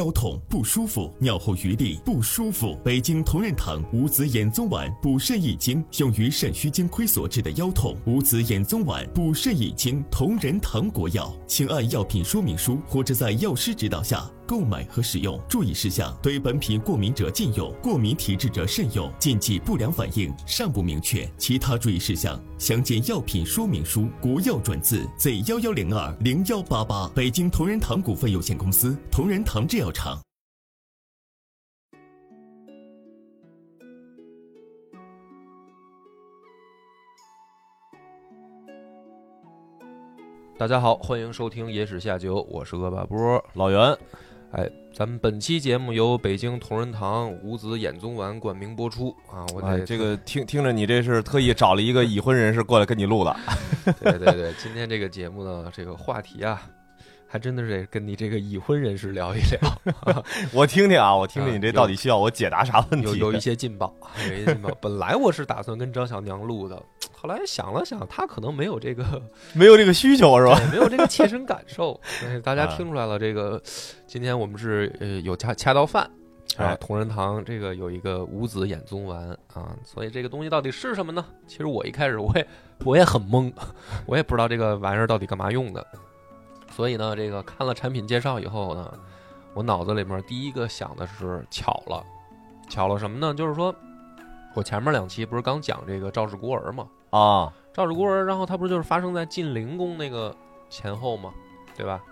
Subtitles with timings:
[0.00, 2.74] 腰痛不舒服，尿后余沥不舒服。
[2.82, 7.94] 北京同仁堂五子衍宗丸补肾益精，用于肾虚精亏所致的腰痛。
[8.06, 15.40] 五子衍宗丸补肾益精，同仁堂国药，请按药品说明书或者在药师指导下购买和使用。
[15.48, 19.08] 注意事项：对本品过敏者禁用，过敏体质者慎用。
[19.16, 21.24] 禁忌不良反应尚不明确。
[21.38, 24.08] 其他注意事项详见药品说明书。
[24.20, 27.08] 国药准字 Z 幺幺零二零幺八八。
[27.14, 30.20] 北京同仁堂股份有限公司，同仁堂制药厂。
[40.58, 43.42] 大家好，欢迎收听《野史下酒》，我是恶霸波。
[43.54, 43.96] 老袁，
[44.52, 49.46] 哎，咱们本期节目由北京同仁堂五子衍宗丸冠名播出啊！
[49.54, 53.36] 我得哎这个听听着你这是特意找了一个已婚人士过来跟你录的，
[54.02, 56.60] 对对对，今天这个节目呢，这个话题啊，
[57.28, 63.06] 还真的是得跟你这个已婚人士聊一聊， 我听听啊，我听听啊你这到底需要我解答啥问题？
[63.06, 63.94] 有有一 些劲爆，
[64.28, 64.76] 有一些劲爆。
[64.80, 66.82] 本来我是打算跟张小娘录的，
[67.20, 69.04] 后来想了想，他可能没有这个
[69.52, 70.58] 没有这个需求是吧？
[70.72, 72.00] 没有这个切身感受。
[72.24, 73.60] 哎大家啊听出来了，这个
[74.06, 76.02] 今天我们是呃有恰恰到饭。
[76.56, 81.24] 啊哎，同仁堂这个有一个五子衍宗丸啊，所以这个东西到底是什么呢？
[81.46, 82.46] 其实我一开始我也
[82.84, 83.52] 我也很懵，
[84.06, 85.86] 我也不知道这个玩意儿到底干嘛用的。
[86.70, 88.92] 所以呢，这个看了产品介绍以后呢，
[89.54, 92.04] 我脑子里面第一个想的是巧了，
[92.68, 93.32] 巧了什么呢？
[93.32, 93.74] 就是说
[94.54, 100.34] 我前面两期不是刚讲这个赵氏孤儿嘛，啊，赵氏孤儿，然后它不就是发生在晋灵公那个
[100.68, 101.32] 前后吗，
[101.76, 102.02] 对吧？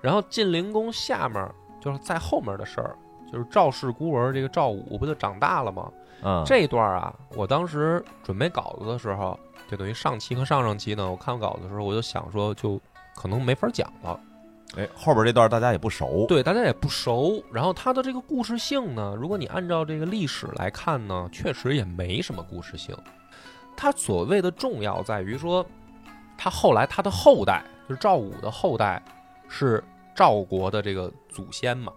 [0.00, 1.46] 然后晋灵公下面
[1.80, 2.96] 就是在后面的事儿，
[3.30, 5.90] 就是赵氏孤儿这个赵武不就长大了吗？
[6.22, 9.38] 嗯，这一段啊，我当时准备稿子的时候，
[9.70, 12.80] 就等于上期和上上期呢，我看稿子的时候，我就想说，就
[13.14, 14.18] 可能没法讲了。
[14.76, 17.42] 哎，后边这段大家也不熟，对，大家也不熟。
[17.52, 22.96] 然后它的这个故事性呢，如果你按照这个历史来看呢，确实也没什么故事性。
[23.80, 25.64] 它所谓的重要在于说，
[26.36, 29.00] 他后来他的后代就是赵武的后代
[29.48, 29.82] 是
[30.16, 31.92] 赵国的这个祖先嘛，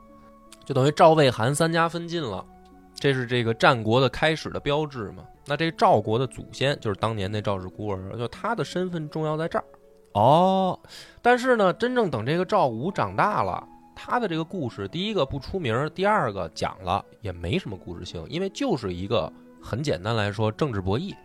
[0.63, 2.45] 就等于赵魏韩三家分晋了，
[2.93, 5.23] 这是这个战国的开始的标志嘛。
[5.47, 9.65] 那这赵国的祖先就是当年那赵氏孤儿，就他的身份重要在这儿。
[10.13, 10.79] 哦，
[11.19, 21.15] 但是呢，真正等这个赵武长大了，他的这个故事，第一个不出名儿，第二个讲了也没什么故事性，因为就是一个很简单来说政治博弈。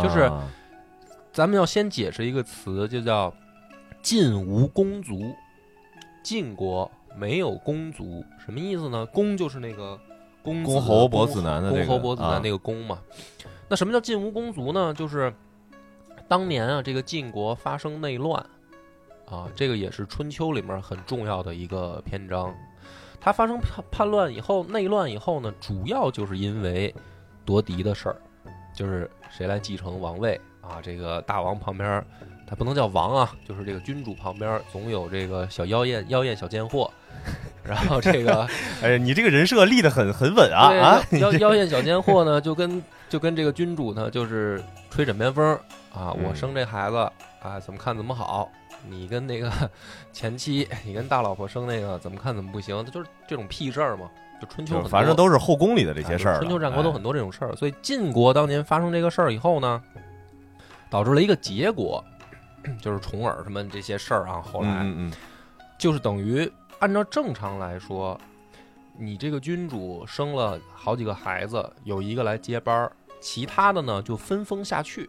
[0.00, 0.48] 就是啊
[1.32, 3.32] 咱们要先解释一个词，就叫
[4.00, 5.34] “晋无公族”。
[6.22, 9.04] 晋国没有公族，什么意思呢？
[9.06, 9.98] 公就是那个
[10.40, 13.00] 公子公侯伯子男的这个公侯伯子啊男那个公嘛。
[13.68, 14.94] 那什么叫晋无公族呢？
[14.94, 15.34] 就是
[16.28, 18.40] 当年啊，这个晋国发生内乱
[19.26, 22.54] 啊，这个也是春秋里面很重要的一个篇章。
[23.20, 26.94] 它发生叛叛乱以后，内乱以后呢，主要就是因为
[27.44, 28.16] 夺嫡的事儿，
[28.74, 30.80] 就是谁来继承王位啊？
[30.82, 32.04] 这个大王旁边，
[32.46, 36.90] 他不能叫王啊，就是这个君主旁边总有这个小妖艳妖艳小贱货，
[37.64, 38.46] 然后这个
[38.82, 41.02] 哎，你这个人设立得很很稳啊啊！
[41.12, 45.44] 妖妖艳小贱货呢，就跟就跟这个君主呢，就是吹枕边风
[45.94, 46.96] 啊，我嗯生这孩子
[47.42, 48.50] 啊，怎么看怎么好。
[48.88, 49.48] 你跟那个
[50.12, 54.10] 前妻，你跟大老婆生那个怎么看怎么不行，就是这种屁事儿嘛。
[54.42, 59.80] 就春秋，反正都是后宫里的这这些事儿了，春秋战国都很哎多这种事儿，所以晋国当年发生这个事儿以后呢，
[60.90, 62.04] 导致了一个结果，
[62.80, 64.42] 就是重耳什么这些事儿啊。
[64.42, 65.12] 后来、嗯嗯
[65.78, 66.50] 就是等于
[66.80, 68.20] 按照正常来说，
[68.98, 75.08] 你这个君主生了好几个孩子，有一个来接班儿，其他的呢就分封下去。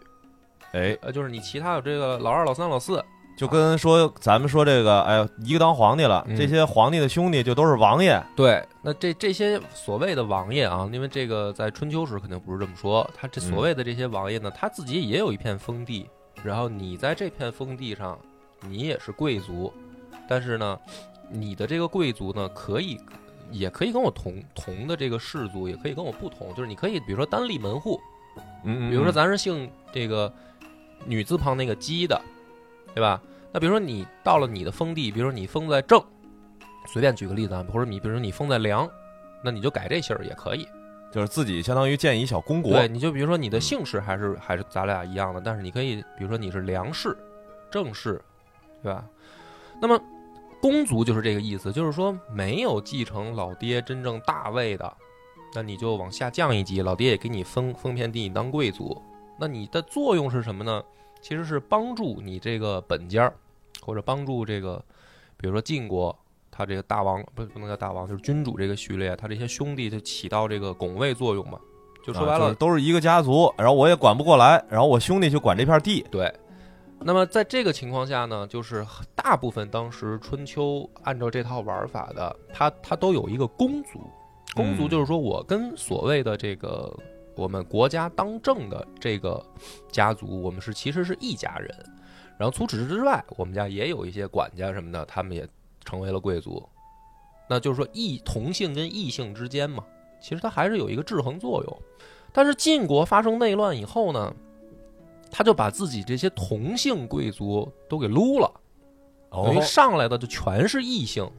[0.74, 3.04] 嗯，哎，呃，就是你其他有这个老二、老三、老四，
[3.36, 6.36] 就跟说咱们说这个，哎，一个当皇帝了，嗯。
[6.38, 16.08] 这些皇帝的兄弟就都是王爷，对，那这这些所谓的王爷啊，因为这个在春秋时肯定不是这么说，他这所谓的这些王爷呢，他自己也有一片封地，
[16.44, 18.18] 然后你在这片封地上，
[18.62, 19.74] 你也是贵族，
[20.28, 20.80] 但是呢，
[21.30, 23.00] 你的这个贵族呢，可以
[23.50, 28.00] 也可以跟我同同的这个氏族，也可以跟我不同，就是你可以比如说单立门户，
[28.64, 29.14] 嗯嗯，比如说嗯。
[29.14, 30.32] 咱是姓这个
[31.06, 32.22] 女字旁那个姬的，
[32.94, 33.22] 对吧？
[33.54, 36.04] 那比如说你到了你的封地，比如说你封在正，
[36.88, 38.90] 随便举个例子啊，或者你比如说你封在梁，
[39.44, 40.68] 那你就改这姓儿也可以。
[41.12, 47.16] 就是自己相当于建一小公国，对，你就比如说你的嗯姓氏还是还是咱俩一样的，但是你可以比如说你是梁氏、
[47.70, 48.20] 郑氏，
[48.82, 49.06] 对吧？
[49.80, 50.02] 那么
[50.60, 54.92] 公族就是这个意思，就是说没有继承老爹真正大位的，
[55.54, 59.00] 那你就往下降一级，老爹也给你封封片地，你当贵族。
[59.40, 60.82] 那你的作用是什么呢？
[61.22, 63.34] 其实是帮助你这个本家儿，
[63.84, 64.84] 或者帮助这个，
[65.38, 66.18] 比如说晋国
[66.50, 71.60] 他这个大王不不能叫大王，就是君主这个序列，他这些兄弟就起到这个拱卫作用嘛。
[72.06, 76.06] 就说白了，啊是都是一个家族，然后我也管不过来，然后我兄弟就管这片地。
[76.12, 76.34] 对。
[77.00, 78.86] 那么在这个情况下呢，就是
[79.16, 84.00] 大部分当时春秋按照这套玩法的，他他都有一个公族，
[84.54, 86.94] 公族嗯就是说我跟所谓的这个
[87.36, 89.42] 我们国家当政的这个
[89.92, 91.70] 家族，我们是其实是一家人。
[92.38, 95.48] 然后除此之外，我们家也有一些管家什么的，他们也
[95.86, 96.62] 成为了贵族。
[97.48, 99.84] 那就是说异同性跟异性之间嘛，
[100.22, 101.82] 其实它还是有一个制衡作用。
[102.32, 104.34] 但是晋国发生内乱以后呢，
[105.30, 108.52] 他就把自己这些同性贵族都给撸了，
[109.30, 111.30] 哦等于上来的就全是异性，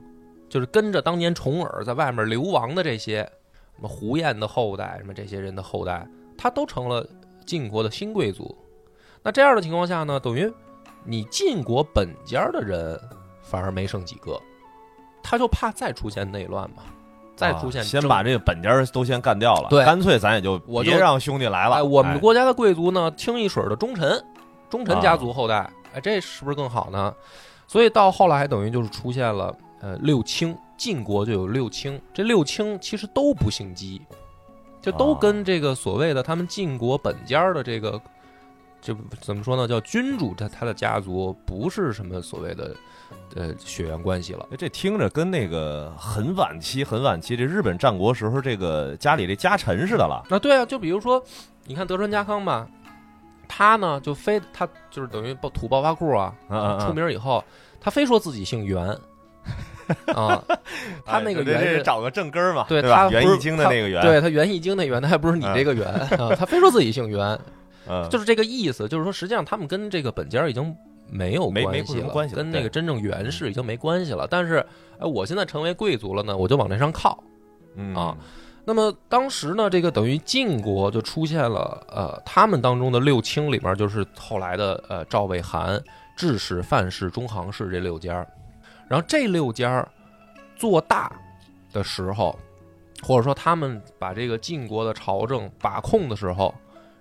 [0.48, 3.22] 就是跟着当年重耳在外面流亡的这些
[3.74, 6.06] 什么胡彦的后代，什么这些人的后代，
[6.38, 7.04] 他都成了
[7.44, 8.56] 晋国的新贵族。
[9.22, 10.52] 那这样的情况下呢，等于
[11.04, 12.98] 你晋国本家的人
[13.42, 14.40] 反而没剩几个，
[15.22, 16.82] 他就怕再出现内乱嘛，
[17.36, 21.76] 再出现啊先把这个本家都先干掉了，对干脆咱也就我就别让兄弟来了。
[21.76, 24.24] 哎，我们哎国家的贵族呢，清一水儿的忠臣，
[24.70, 27.14] 忠臣家族后代，哎，这是不是更好呢？
[27.66, 34.00] 所以到后来等于就是出现了呃六卿，晋国就有六卿，这六卿其实都不姓姬，
[34.80, 38.00] 就都啊跟这个所谓的他们晋国本家的这个。
[38.84, 39.66] 这怎么说呢？
[39.66, 42.76] 叫君主他他的家族不是什么所谓的，
[43.34, 44.46] 呃血缘关系了。
[44.52, 50.22] 哎这听着跟那个很晚期、很晚期这日本战国时候这个家里这家臣似的了。
[50.28, 51.22] 那，对啊，就比如说，
[51.64, 52.68] 你看德川家康吧，
[53.48, 57.42] 他呢就非他就是等于爆土暴发户啊，嗯嗯嗯出名以后，
[57.80, 58.86] 他非说自己姓袁
[60.14, 60.44] 啊，
[61.06, 61.76] 他那个哎这袁是。
[61.78, 62.82] 这找个正根儿嘛，对？
[62.82, 67.38] 他不是袁义经的那个袁，对他袁义经那袁，他还不是你这个袁啊，他非说自己姓袁，
[67.88, 70.74] 嗯，就是这个意思，就是说实际上他们跟这个本家已经
[71.08, 74.26] 没有没没关系了，什么关系了跟那个真正袁氏已经没关系了。
[74.30, 74.64] 但是，
[74.98, 77.22] 哎，我现在成为贵族了呢，我就往这上靠，
[77.76, 78.16] 嗯啊
[78.66, 85.78] 那么当时呢，这个等于晋国就出现了，呃，他们当中的六卿里面，就是后来的呃赵魏韩、
[86.16, 88.26] 智氏、范氏、中行氏这六家。
[88.88, 89.86] 然后这六家
[90.56, 91.12] 做大
[91.74, 92.38] 的时候，
[93.02, 96.54] 或者说他们把这个晋国的朝政把控的时候，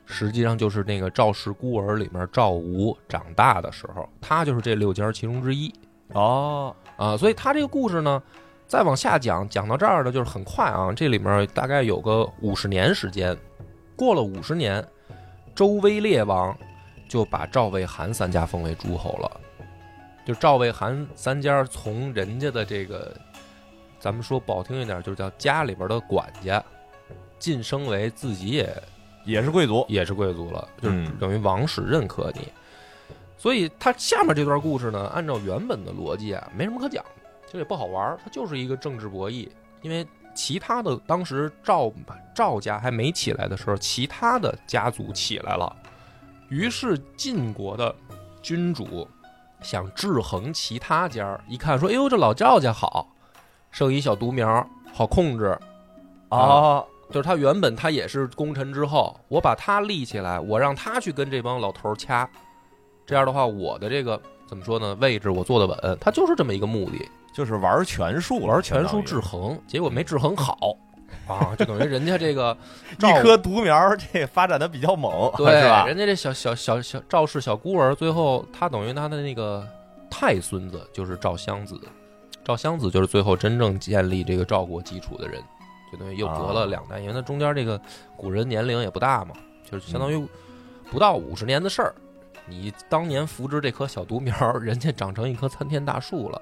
[0.05, 5.73] 实际上就是那个赵氏孤儿里面赵吴长大的时候，他就是这六家其中之一。
[6.09, 8.21] 哦，啊，所以他这个故事呢，
[8.67, 13.35] 再往下讲，讲到这儿呢，就是很快啊，这里面大概有个五十年时间，
[13.95, 14.85] 过了五十年，
[15.55, 16.55] 周威烈王
[17.07, 19.41] 就把赵魏韩三家封为诸侯了，
[20.25, 23.15] 就赵魏韩三家从人家的这个，
[24.00, 26.63] 咱们说不好听一点，就是叫家里边的管家，
[27.39, 28.71] 晋升为自己也
[29.25, 32.47] 也是贵族，也是贵族了，就是嗯等于王室认可你。
[33.37, 37.03] 所以他下面这段故事呢，按照原本的逻辑啊，没什么可讲，
[37.51, 39.49] 就也不好玩儿，它就是一个政治博弈。
[39.81, 41.91] 因为其他的当时赵
[42.33, 45.75] 赵家还没起来的时候，其他的家族起来了，
[46.49, 47.93] 于是晋国的
[48.41, 49.07] 君主
[49.61, 53.07] 想制衡其他家儿，一看说：“哎呦，这老赵家好，
[53.71, 55.57] 剩一小独苗，好控制。”
[56.29, 62.27] 哦，就是他原本他也是功臣之后，我把他立起来，我让他去跟这帮老头儿掐，
[63.06, 64.98] 这样的话，我的这个怎么说呢？
[65.00, 66.98] 位置我坐得稳，他就是这么一个目的，
[67.31, 70.75] 就是玩权术，玩权术制衡，结果没制衡好
[71.27, 72.58] 啊，就等于人家这个
[72.98, 75.86] 一棵独苗，这发展的比较猛，对是吧？
[75.86, 79.65] 人家这小小小小赵氏小孤儿，最后他等于他的那个
[80.10, 81.79] 太孙子就是赵襄子，
[82.43, 85.41] 赵襄子就是最后真正建立这个赵国基础的人，
[85.93, 87.79] 就等于又隔了两代，因为他中间这个
[88.17, 89.35] 古人年龄也不大嘛，
[89.69, 90.27] 就是相当于
[90.89, 91.93] 不到五十年的事儿。
[92.45, 96.41] 你当年扶植这棵小独苗，人家长成一棵参天大树了，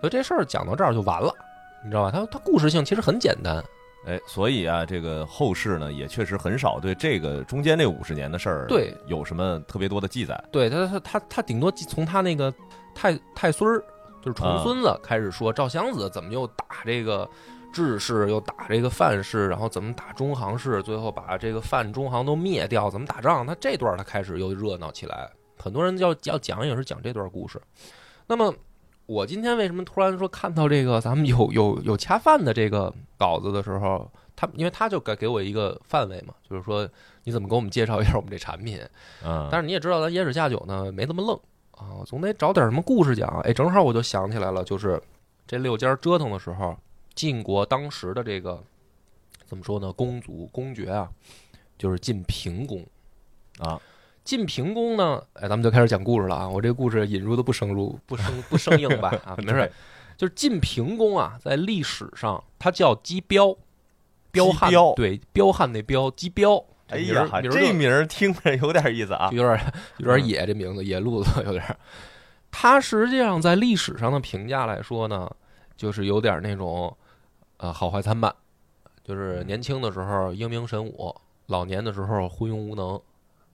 [0.00, 1.34] 所以这事儿讲到这儿就完了，
[1.82, 2.10] 你知道吧？
[2.12, 3.60] 它它故事性其实很简单，
[4.06, 10.40] 哎，所以啊，这个后世呢，也确实很少对这个中间这五十年的事儿，对，有什么特别多的记载。
[10.52, 12.54] 对他，他他他顶多从他那个
[12.94, 13.82] 太太孙儿，
[14.22, 17.28] 就是重孙子开始说赵襄子怎么又打这个
[17.72, 23.46] 智氏，又打这个范氏，然后怎么打中行氏，最后把这个范中行都灭掉，怎么打仗？
[23.46, 27.60] 他这段他开始又热闹起来，很多人要要讲也是讲这段故事。
[28.26, 28.54] 那么
[29.06, 36.88] 我今天为什么突然说看到这个咱们有有有恰饭的这个稿子的时候，他因为他就给给我一个范围嘛，就是说
[37.24, 38.80] 你怎么给我们介绍一下我们这产品。
[39.24, 41.36] 嗯，但是你也知道，咱野史下酒呢没这么愣
[41.72, 43.28] 啊，总得找点什么故事讲。
[43.40, 45.02] 哎，正好我就想起来了，就是
[45.46, 46.76] 这六家折腾的时候，
[47.14, 48.62] 晋国当时的这个
[49.46, 49.92] 怎么说呢？
[49.92, 51.10] 公族公爵啊，
[51.78, 52.84] 就是晋平公
[53.58, 53.80] 啊。
[54.24, 56.48] 晋平公呢，哎，咱们就开始讲故事了啊！
[56.48, 59.12] 我这个故事引入的不生入不生不生硬吧？
[59.24, 59.68] 啊， 没事。
[60.16, 63.56] 就是晋平公啊，在历史上他叫姬彪，
[64.30, 66.64] 彪悍彪对彪悍那彪姬彪。
[66.86, 69.28] 哎呀，这名儿听着有点意思啊。
[69.34, 71.76] 有点有点野，这名字野路子有点。
[72.52, 75.28] 他实际上在历史上的评价来说呢，
[75.76, 76.96] 就是有点那种
[77.62, 78.34] 呃好坏参半，
[79.04, 81.14] 就是年轻的时候英明神武，
[81.46, 83.00] 老年的时候昏庸无能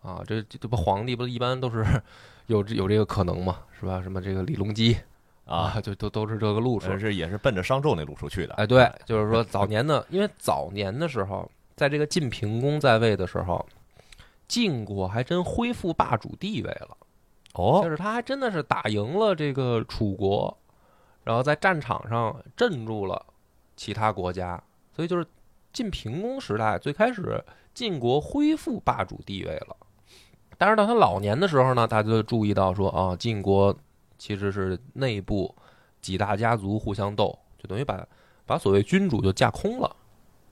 [0.00, 0.24] 啊。
[0.26, 1.84] 这这这不皇帝不一般都是
[2.46, 4.00] 有这有这个可能嘛，是吧？
[4.00, 4.96] 什么这个李隆基
[5.44, 6.98] 啊，就都都是这个路数。
[6.98, 8.54] 是也是奔着商纣那路数去的。
[8.54, 13.62] 哎，对， 就是说早年的，因为早年的时候，在这个晋平公在位的时候，
[14.48, 16.96] 晋国还真恢复霸主地位了。
[17.52, 20.56] 哦就哦，是他还真的是打赢了这个楚国，
[21.24, 23.22] 然后在战场上镇住了
[23.78, 24.60] 其他国家，
[24.92, 25.24] 所以就是
[25.72, 27.42] 晋平公时代最开始
[27.72, 29.76] 晋国恢复霸主地位了。
[30.58, 33.72] 但是到他老年的时候呢，大家就注意到说啊，晋国
[34.18, 35.54] 其实是内部
[36.00, 38.04] 几大家族互相斗，就等于把
[38.44, 39.94] 把所谓君主就架空了。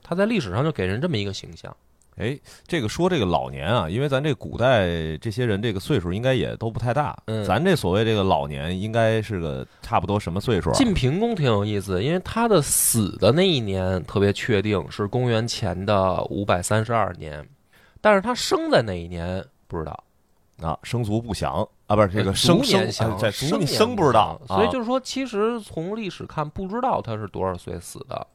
[0.01, 1.75] 他在历史上就给人这么一个形象。
[2.17, 10.73] 哎，这个说这个老年啊，因为咱这古代这些人这个岁数应该也都不太大，嗯咱这所谓这个老年应该是个差不多什么岁数啊？
[10.73, 17.47] 晋平公挺有意思，因为他的死的那一年特别确定是公元前的五百三十二年，
[18.01, 20.03] 但是他生在哪一年不知道。
[20.59, 28.25] 啊，生卒不详啊，不是这个呃生年详啊在生年生不知道，所以啊就是说，其实从历史看，不知道他是多少岁死的。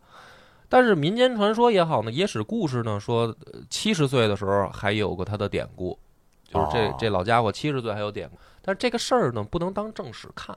[0.73, 3.37] 但是民间传说也好呢，野史故事呢说，
[3.69, 5.99] 七十岁的时候还有个他的典故，
[6.49, 8.39] 就是这、哦这老家伙七十岁还有典故。
[8.63, 10.57] 但是这个事儿呢，不能当正史看。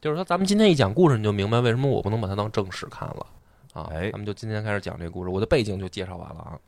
[0.00, 3.24] 就是说，咱们今天一讲故事，你就明白为什么我不能把它当正史看了
[3.72, 3.88] 啊。
[3.92, 6.58] 哎咱们就今天开始讲这个故事，我的背景就介绍完了啊。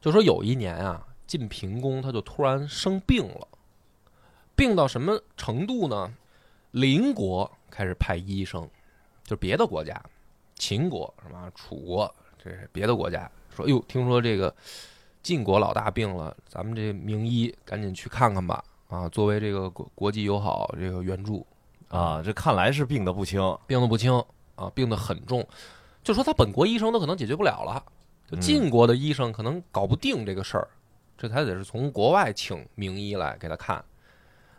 [0.00, 3.46] 就说有一年啊，晋平公他就突然生病了，
[4.56, 6.12] 病到什么程度呢？
[6.72, 8.68] 邻国开始派医生，
[9.22, 10.02] 就别的国家，
[10.62, 14.54] 秦国什么楚国，这是别的国家说，哟，听说这个
[15.20, 18.62] 晋国老大病了，咱们这名医赶紧去看看吧。
[18.86, 21.44] 啊，作为这个国国际友好这个援助，
[21.88, 24.12] 啊，这看来是病得不轻病得不轻
[24.54, 25.44] 啊，病得很重，
[26.04, 27.84] 就说他本国医生都可能解决不了了，
[28.40, 30.68] 晋国的医生可能搞不定这个事儿，
[31.18, 33.84] 这才得是从国外请名医来给他看。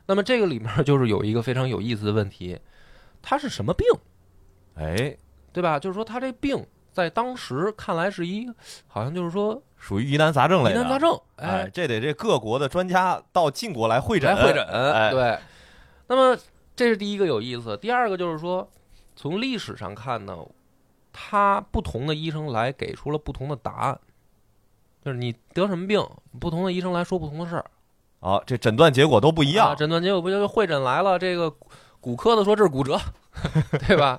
[0.06, 2.60] 那么这个里面就是有一个非常有意思的问题，
[3.22, 3.88] 他是什么病，
[4.76, 5.16] 哎，
[5.54, 5.80] 对吧？
[5.80, 8.52] 就是说他这病在当时看来是一，
[8.88, 10.76] 好像就是说属于疑难杂症类的。
[10.76, 15.40] 疑难杂症，哎，这得这各国的专家到晋国来会诊，来会诊，哎，对。
[16.08, 16.38] 那么
[16.76, 18.70] 这是第一个有意思，第二个就是说，
[19.16, 20.38] 从历史上看呢，
[21.12, 24.00] 他不同的医生来给出了不同的答案，
[25.04, 26.04] 就是你得什么病，
[26.40, 27.66] 不同的医生来说不同的事儿，
[28.20, 29.76] 啊，这诊断结果都不一一样。
[29.76, 31.52] 诊断结果不就是会诊来了，这个
[32.00, 33.00] 骨科的说这是骨折，
[33.88, 34.18] 对吧？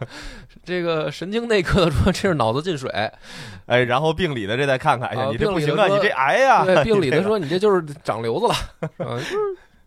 [0.64, 2.90] 这个神经内科的说这是脑子进水，
[3.66, 9.36] 哎，然后病理的这再看看，哎呀，啊你这不行啊，你这癌呀，对， 病理的说你这就是长瘤子了，是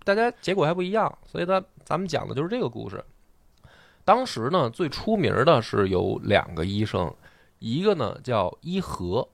[0.03, 3.03] 大家结果还不一样，所以咱咱们讲的就是这个故事。
[4.05, 7.13] 当时呢，最出名的是有两个医生，
[7.60, 9.27] 一个呢叫医和，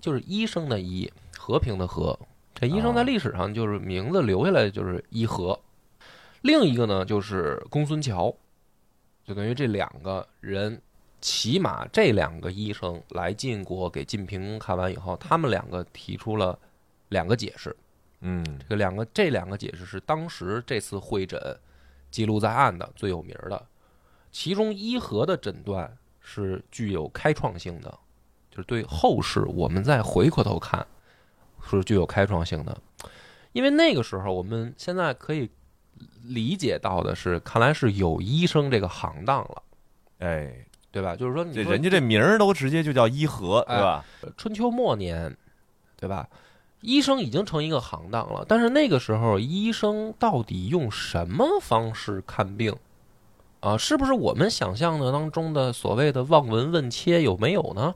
[0.00, 2.16] 就是医生的医，和平的和。
[2.54, 5.58] 这医生在啊历史上就是名字留下来就是医和。
[6.42, 8.32] 另一个呢就是公孙乔，
[9.24, 10.80] 就等于这两个人，
[11.20, 16.58] 起码这两个医生来晋国给晋平公看完以后，他们两个提出了
[17.08, 17.74] 两个解释。
[18.20, 21.58] 嗯，这个两个这两个解释是当时这次会诊
[22.10, 23.66] 记录在案的最有名的。
[24.30, 27.98] 其中医和的诊断是具有开创性的，
[28.50, 30.86] 就是对后世我们再回过头看
[31.70, 32.76] 是具有开创性的。
[33.52, 35.48] 因为那个时候我们现在可以
[36.24, 39.62] 理解到的是，看来是有医生这个行当了，
[40.18, 40.54] 哎，
[40.90, 41.14] 对吧？
[41.14, 44.04] 就是说你这说人家这名儿都直接就叫医和，哎对吧？
[44.36, 45.36] 春秋末年，
[45.96, 46.28] 对吧？
[46.80, 52.76] 医生已经成一个行当了，但是那个时候，医生到底用什么方式看病
[53.60, 53.76] 啊？
[53.76, 57.94] 是不是我们想象的当中的所谓的望闻问切有没有呢？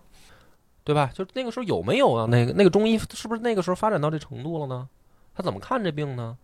[0.84, 1.10] 对吧？
[1.14, 2.26] 就那个时候有没有啊？
[2.30, 4.88] 那个那个中医是不是那个时候发展到这程度了呢？
[5.34, 6.36] 他怎么看这病呢？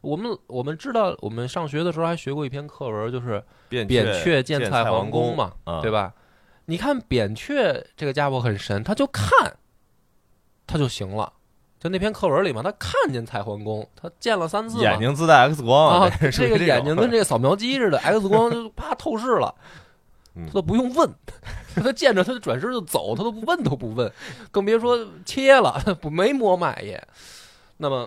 [0.00, 6.14] 我们我们知道，我们上学的时候还学过一篇课文，就是扁扁鹊见见蔡桓桓公嘛，啊对吧？
[6.66, 9.56] 你看扁鹊这个家伙很神，他就看，
[10.66, 11.32] 他就行了。
[11.78, 19.54] 就那篇课文里嘛，他看见蔡桓公，他见了三次眼睛自带 X 光啊，这个眼睛跟这个扫描机似的，X 光就啪透视了，
[20.36, 21.10] 嗯他都不用问，
[21.74, 24.12] 他见着他就转身就走，他都不问都不问，
[24.50, 27.02] 更别说切了，不没摸脉也。
[27.78, 28.06] 那么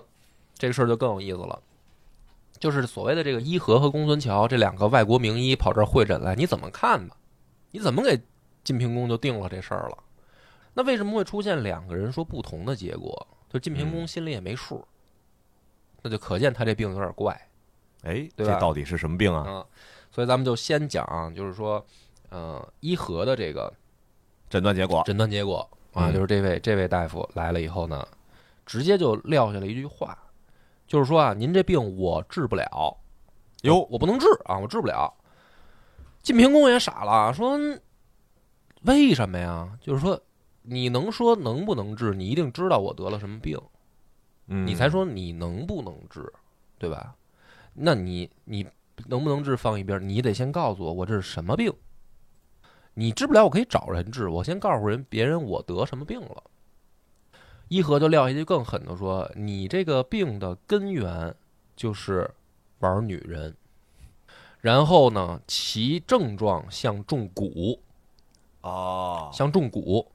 [0.56, 1.60] 这个事儿就更有意思了，
[2.64, 7.18] 就是所谓的这个伊和和公孙乔这两个外国名医跑这儿会诊来，你怎么看吧？
[7.72, 8.18] 你怎么给
[8.64, 9.98] 晋平公就定了这事儿了？
[10.74, 13.28] 那为什么会出现两个人说不同的结果？
[13.50, 14.82] 就晋平公嗯心里也没数，
[16.02, 17.34] 那就可见他这病有点怪。
[18.04, 19.42] 哎，对吧这到底是什么病啊？
[19.42, 19.66] 啊，
[20.10, 21.86] 所以咱们就先讲，就是说，
[22.30, 23.74] 呃，伊和的这个
[24.50, 28.08] 诊断结果，诊断结果啊，嗯就是这位这位大夫来了以后呢，
[28.66, 30.18] 直接就撂下了一句话，
[30.94, 32.96] 就是说啊，您这病我治不了，
[33.64, 35.12] 哟我不能治啊，我治不了。
[36.22, 37.58] 晋平公也傻了，说
[38.84, 39.76] 为什么呀？
[39.82, 40.22] 就是说，
[40.62, 42.14] 你能说能不能治？
[42.14, 43.60] 你一定知道我得了什么病，
[44.46, 46.32] 嗯，你才说你能不能治，
[46.78, 47.16] 对吧？
[47.74, 48.64] 那你你
[49.08, 51.74] 能不能治放一边，你得先告诉我我这是什么病。
[52.94, 54.30] 你治不了，我可以找人治。
[54.30, 56.44] 我先告诉人别人我得什么病了。
[57.74, 61.34] 伊和就撂下一句更狠的说：“你这个病的根源
[61.76, 62.30] 就是
[62.82, 63.56] 玩女人，
[64.62, 67.80] 然后呢，其症状像中蛊，
[68.62, 70.06] 哦，像中蛊。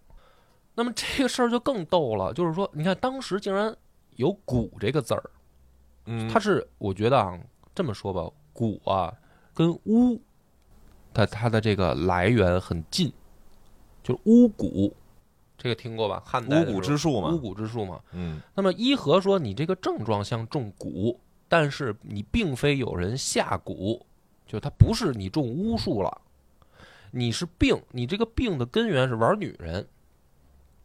[0.77, 3.77] 那么这个事儿就更逗了，就是说，你看当时竟然
[4.15, 5.31] 有‘蛊’这个字儿，
[6.05, 7.37] 嗯，它是我觉得啊，
[7.75, 9.13] 这么说吧，蛊啊
[9.53, 10.21] 跟巫，
[11.13, 13.13] 它它的这个来源很近，
[14.05, 14.93] 就是巫蛊，
[15.59, 16.23] 这个听过吧？
[16.25, 18.01] 汉代巫蛊之术嘛巫嘛，蛊之术嘛。
[18.13, 24.01] 嗯，那么伊和说你这个症状像中蛊，但是你并非有人下蛊，
[24.47, 26.21] 就他不是你中巫术了，
[27.11, 29.87] 你是病，你这个病的根源是玩女人。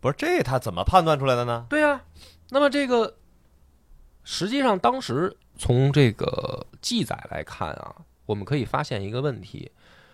[0.01, 1.65] 不是这他怎么判断出来的呢？
[1.69, 2.01] 对呀、
[2.49, 3.15] 那么这个
[4.23, 9.71] 实际上当时从这个记载来看啊，我们可以发现一个问题：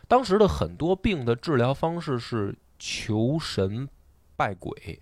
[0.07, 3.89] 当时的很多病的治疗方式是求神
[4.39, 4.98] 拜鬼，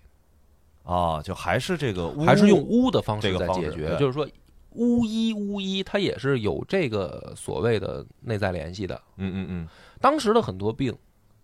[0.82, 4.28] 啊，就还是这个巫还是用巫的方式在解决，就是说。
[4.72, 8.94] 巫医，巫医，它也是有这个所谓的内在联系的。
[9.16, 9.68] 嗯嗯嗯，
[9.98, 10.96] 当时的很多病，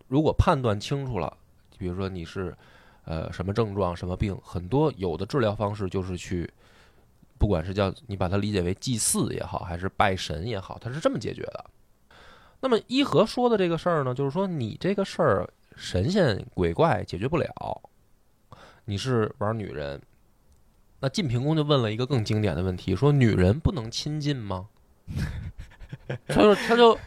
[0.07, 1.37] 如果判断清楚了，
[1.77, 2.57] 比如说你是
[3.05, 6.49] 呃什么症状、什么病，很多有的治疗方式就是去，
[7.37, 11.65] 不管是叫你把它理解为祭祀也好，还是拜神也好，它是这么解决的。
[12.61, 17.51] 那么伊和说的这个事儿呢，就是说你这个事儿神仙鬼怪解决不了，
[18.85, 20.01] 你是玩女人。
[21.01, 24.69] 那晋平公就问了一个更经典的问题，说女人不能亲近吗？
[26.27, 26.99] 他就他就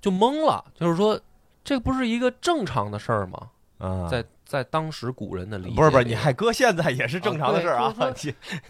[0.00, 1.18] 就懵了，就是说
[1.64, 3.50] 这不是一个正常的事儿吗？
[3.78, 7.94] 啊，在在当时古人的理解，不是不是，你还搁现在也是正常的事儿啊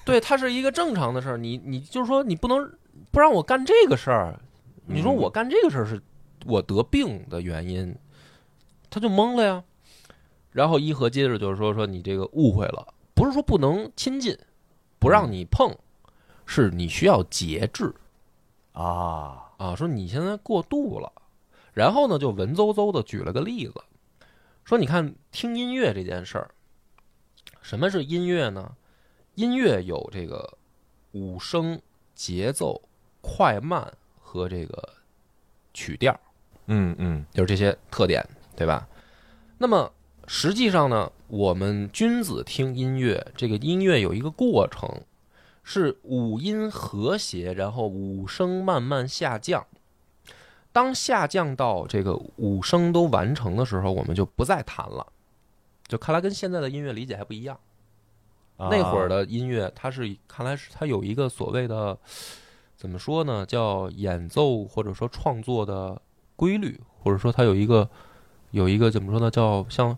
[0.04, 1.36] 对，它是一个正常的事儿。
[1.36, 2.70] 你你就是说你不能
[3.10, 4.38] 不让我干这个事儿，
[4.86, 6.00] 你说嗯我干这个事儿是
[6.44, 7.96] 我得病的原因，
[8.90, 9.64] 他就懵了呀。
[10.50, 14.36] 然后伊和接着就是说说你这个误会了，不是说不能亲近，
[14.98, 15.74] 不让你碰，
[16.46, 17.94] 是你需要节制。
[18.72, 21.12] 啊，啊，说你现在过度了，
[21.72, 23.74] 然后呢就文绉绉的举了个例子，
[24.64, 26.50] 说你看听音乐这件事儿，
[27.60, 28.76] 什么是音乐呢？
[29.34, 30.56] 音乐有这个
[31.12, 31.80] 五声、
[32.14, 32.80] 节奏、
[33.20, 34.88] 快慢和这个
[35.74, 36.18] 曲调，
[36.66, 38.24] 嗯嗯就是这些特点，
[38.56, 38.86] 对吧？
[39.56, 39.92] 那么
[40.30, 45.00] 实际上呢，我们君子听音乐，这个音乐有一个过程，
[45.64, 49.66] 是五音和谐，然后五声慢慢下降。
[50.70, 55.06] 当下降到这个五声都完成的时候，我们就不再弹了。
[55.86, 57.58] 就看来跟现在的音乐理解还不一样。
[58.58, 61.98] 啊那会儿的音乐，它是看来是它有一个所谓的
[62.76, 65.98] 怎么说呢，叫演奏或者说创作的
[66.36, 67.88] 规律，或者说它有一个
[68.50, 69.96] 有一个怎么说呢，叫像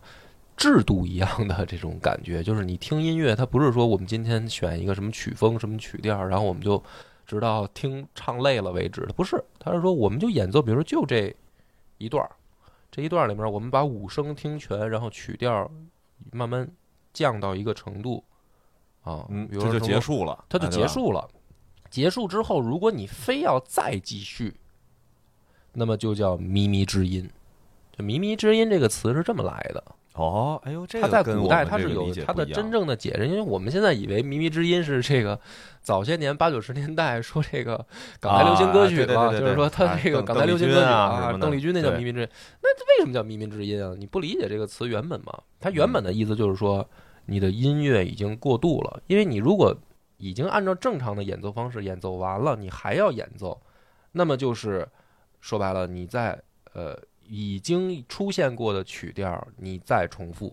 [0.60, 2.42] 制度一样的这种感觉。
[2.42, 6.82] 就是你听音乐，它不是说我们今天选一个什么曲风、什么曲调，然后我们就
[7.26, 11.34] 直到听唱累了为止的，不是，它是说我们就演奏，比如说就这
[11.96, 12.30] 一段儿，
[12.90, 15.70] 这一段里面我们把五声听全，然后曲调
[16.30, 16.70] 慢慢
[17.14, 18.22] 降到一个程度。
[19.02, 21.26] 啊，嗯，这就结，束了，它就结束了。
[21.88, 24.54] 结束之后，如果你非要再继续，
[25.72, 27.28] 那么就叫靡靡之音。
[27.92, 29.82] 就靡靡之音这个词是这么来的，
[30.14, 35.38] 哦，哎呦，这它个跟在古代我们这个它是有它的真正的解释，因为我们现在以为靡靡之音是这个
[35.80, 37.84] 早些年八九十年代说这个
[38.18, 42.28] 港台流行歌曲嘛，啊就是说它啊这个港台流行歌曲啊邓丽君那叫对靡靡之音。
[42.60, 43.94] 那这为什么叫靡靡之音啊？
[43.96, 45.32] 你不理解这个词原本吗？
[45.60, 46.86] 它原本的意思就是说，
[47.26, 49.74] 你的音乐已经过度了，因为你如果
[50.16, 53.58] 已经按照正常的演奏方式演奏完了，你还要演奏，
[54.12, 54.86] 那么就是
[55.40, 56.38] 说白了，你在
[56.74, 56.98] 呃
[57.32, 60.52] 已经出现过的曲调，你再重复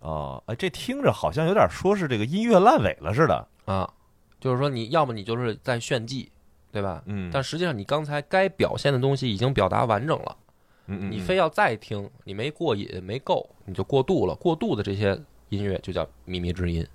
[0.00, 3.92] 哦，哎，这听着好像有点说是这个音乐烂尾了似的，啊，
[4.40, 6.32] 就是说你要么你就是在炫技，
[6.72, 7.02] 对吧？
[7.04, 10.36] 嗯，但实际上你刚才该表现的东西已经表达完整了，
[10.86, 14.34] 嗯嗯，你非要再听，你没过瘾没够，你就过度了。
[14.34, 16.86] 过度的这些音乐就叫靡靡之音。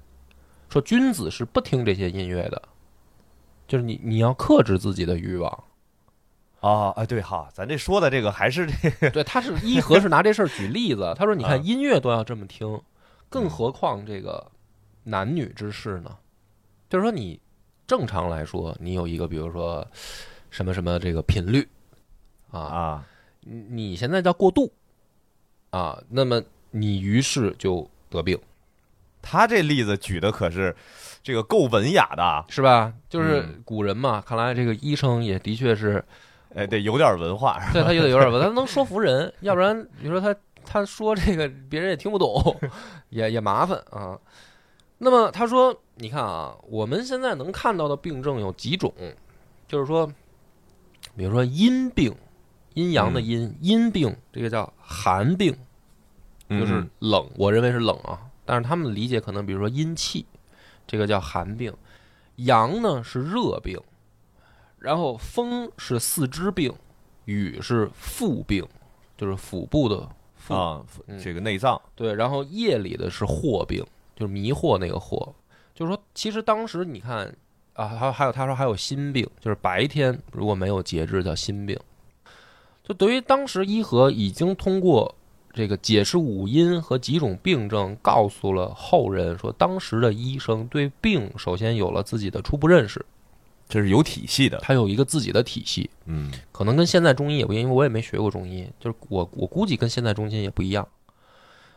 [0.69, 2.59] 说君子是不听这些音乐的，
[3.67, 5.63] 就是你你要克制自己的欲望。
[6.61, 11.13] 啊啊，对哈，咱这说的这个还是这个，对，他是伊和是拿这事儿举例子。
[11.17, 12.79] 他说：“你啊看音乐都要这么听，
[13.29, 14.45] 更嗯何况这个
[15.03, 16.15] 男女之事呢？
[16.87, 17.39] 就是说，你
[17.87, 19.85] 正常来说，你有一个比如说
[20.51, 21.67] 什么什么这个频率
[22.51, 23.05] 啊，啊，
[23.39, 24.71] 你你现在叫过度
[25.71, 28.39] 啊，那么你于是就得病，
[29.19, 30.75] 他这例子举的可是
[31.23, 32.93] 这个够文雅的啊，是吧？
[33.09, 36.05] 就是嗯古人嘛，看来这个医生也的确是
[36.55, 40.35] 哎，得有点文化，对他就得有点文， 他能说服人，要不然你说他
[40.65, 42.59] 他说这个别人也听不懂，
[43.09, 44.19] 也也麻烦啊。
[44.97, 48.93] 那么他说，你看啊，我们现在能看到的病症有几种，
[49.67, 50.05] 就是说，
[51.17, 52.13] 比如说阴病，
[52.75, 55.51] 阴阳的阴，阴病这个叫寒病，
[56.49, 56.89] 就是嗯。
[56.99, 60.25] 冷，我认为是冷啊，但是他们理解可能比如说阴气，
[60.85, 61.73] 这个叫寒病，
[62.35, 63.81] 阳呢是热病，
[64.81, 66.73] 然后风是四肢病，
[67.25, 68.67] 雨是腹病，
[69.15, 75.31] 就是腹部的腹，啊嗯，这个内脏，对，然后夜里的是惑病，就是迷惑那个惑，
[75.75, 77.33] 就是说其实当时你看
[77.73, 81.79] 啊，还有还有他说还有心病，就是白天如果没有节制叫心病，
[82.83, 85.13] 就对于当时伊和已经通过
[85.53, 93.05] 这个解释五音和几种病症，告诉了后人说，当时的医生对病首先有了自己的初步认识，
[93.71, 100.85] 这是有体系的，它有一个自己的体系，嗯可能跟现在中医也不一样，因为我也没学过中医，就是我我估计跟现在中医也不一样。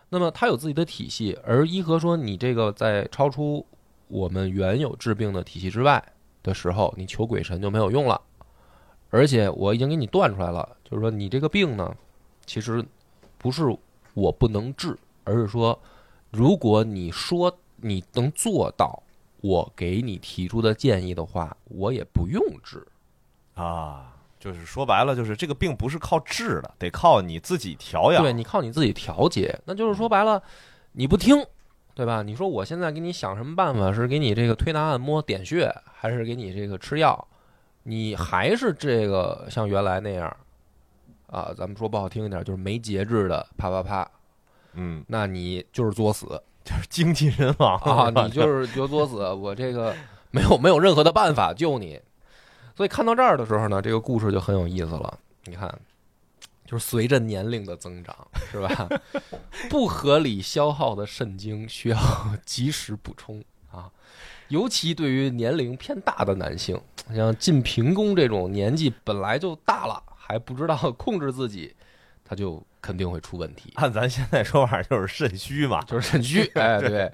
[0.08, 3.64] 那么它有自己的体系，而医和说你这个在超出
[4.08, 6.02] 我们原有治病的体系之外
[6.42, 8.20] 的时候，你求鬼神就没有用了。
[9.10, 11.94] 而且我已经给你断出来了，就是说你这个病呢，
[12.44, 12.84] 其实
[13.38, 13.64] 不是
[14.14, 15.80] 我不能治，而是说
[16.32, 19.00] 如果你说你能做到
[19.44, 22.82] 我给你提出的建议的话，我也不用治。
[23.52, 30.42] 啊，就是说白了，就是这个病不是靠治的，得靠你自己调养，对你靠你自己调节，那就是说白了，
[30.92, 31.44] 你不听，
[31.94, 32.22] 对吧？
[32.22, 37.28] 你说我现在给你想什么办法，是给你这个推拿按摩点穴，还是给你这个吃药？
[37.82, 40.34] 你还是这个像原来那样
[41.26, 41.52] 啊？
[41.54, 44.10] 咱们说不好听一点，就是没节制的啪啪啪，
[44.72, 48.10] 嗯，那你就是作死就是精尽人亡啊！
[48.24, 49.94] 你就是就作死， 我这个
[50.30, 52.00] 没有没有任何的办法救你。
[52.74, 55.18] 所以看到这儿的时候呢，这个故事就很有意思了。
[55.44, 55.68] 你看，
[56.66, 58.16] 就是随着年龄的增长，
[58.50, 58.88] 是吧？
[59.68, 61.98] 不合理消耗的肾精需要
[62.44, 63.90] 及时补充啊，
[64.48, 66.80] 尤其对于年龄偏大的男性，
[67.14, 71.76] 像晋平公这种年纪本来就大了，还不知道控制自己，
[72.24, 73.72] 他就肯定会出问题。
[73.76, 77.10] 按咱现在说法就是肾虚嘛，就是肾虚， 哎，对。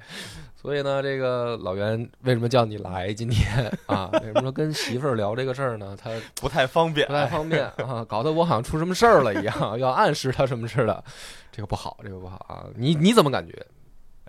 [0.56, 4.10] 所以呢，这个老袁为什么叫你来今天啊？
[4.20, 5.96] 为什么说跟媳妇儿聊这个事儿呢？
[5.96, 11.02] 他不太方便不，太方便 啊，搞得我好像出什么事儿了一样，要暗示他什么似的，
[11.50, 12.66] 这个不好，这个不好啊！
[12.76, 13.54] 你你怎么感觉？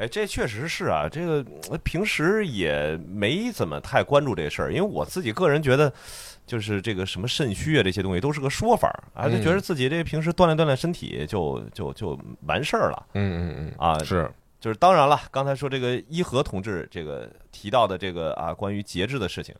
[0.01, 5.93] 哎，这确实是啊，这个呃平时也没怎么太关注这事儿，因为我自己个人觉得，
[6.47, 13.95] 就是这个什么肾虚啊这些东西都是个说法儿啊，就觉得自己这平时锻炼锻炼身体就就就完事儿了嗯嗯啊。
[14.03, 14.27] 是，
[14.59, 19.53] 就是当然了，刚才说这个伊和同志这个提到的这个啊关于节制的事情，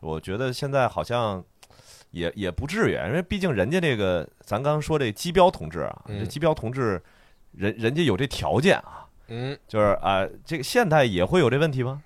[0.00, 1.44] 我觉得现在好像
[2.12, 6.98] 也也不至于，因为毕竟人家这个咱刚说这基标同志啊，嗯这基标同志
[7.52, 9.00] 人人家有这条件啊。
[9.34, 12.02] 嗯，就是啊，这个现代也会有这问题吗？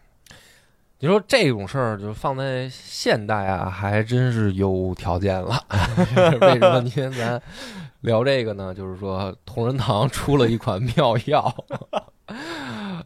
[1.01, 5.61] 你说这种事儿，就放在现代啊，还真是有条件了。
[6.41, 7.43] 为什么今天咱
[8.03, 8.73] 聊这个呢？
[8.73, 11.53] 就是说同仁堂出了一款妙药。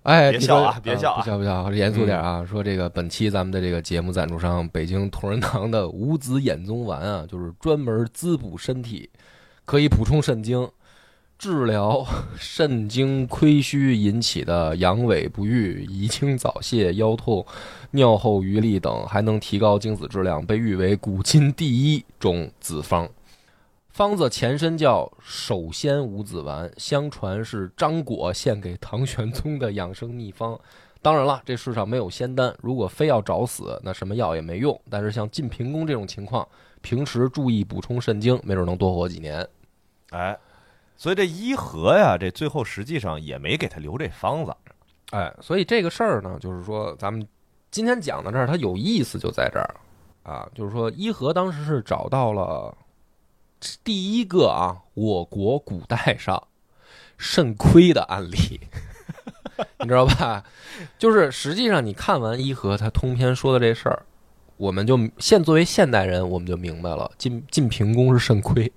[0.02, 2.44] 哎，别笑啊别笑啊不笑不笑，严肃点啊！
[2.44, 9.08] 说这个本期咱们的这个节目赞助商北京同仁堂的五子衍宗丸啊，就是专门滋补身体，
[9.64, 10.70] 可以补充肾精，
[11.40, 17.42] 治疗肾精亏虚引起的阳痿不育、遗精早泄、腰痛、
[17.92, 23.08] 尿后余力等，还能提高精子质量，被誉为古今第一种子方。
[23.88, 30.60] 方子前身叫首仙五子丸，相传是张果献给唐玄宗的养生秘方。
[31.00, 34.78] 当然了，这世上没有仙丹，如果非要找死，那什么药也没用。
[34.90, 36.46] 但是像晋平公这种情况，
[36.82, 39.48] 平时注意补充肾精，没准能多活几年。
[40.10, 40.36] 哎，
[41.00, 44.54] 所以这伊和呀，这最后实际上也没给他留这方子。
[45.12, 47.26] 哎，所以这个事儿呢，就是说咱们
[47.70, 49.74] 今天讲到这儿，它有意思就在这儿
[50.24, 52.76] 啊，就是说伊和当时是找到了
[53.82, 56.46] 第一个啊，我国古代上
[57.16, 58.60] 肾亏的案例，
[59.80, 60.44] 你知道吧？
[60.98, 64.02] 就是实际上你看完伊和他通篇说的这事儿，
[64.58, 68.70] 我们就现作为现代人，我们就明白了，晋晋平公是肾亏，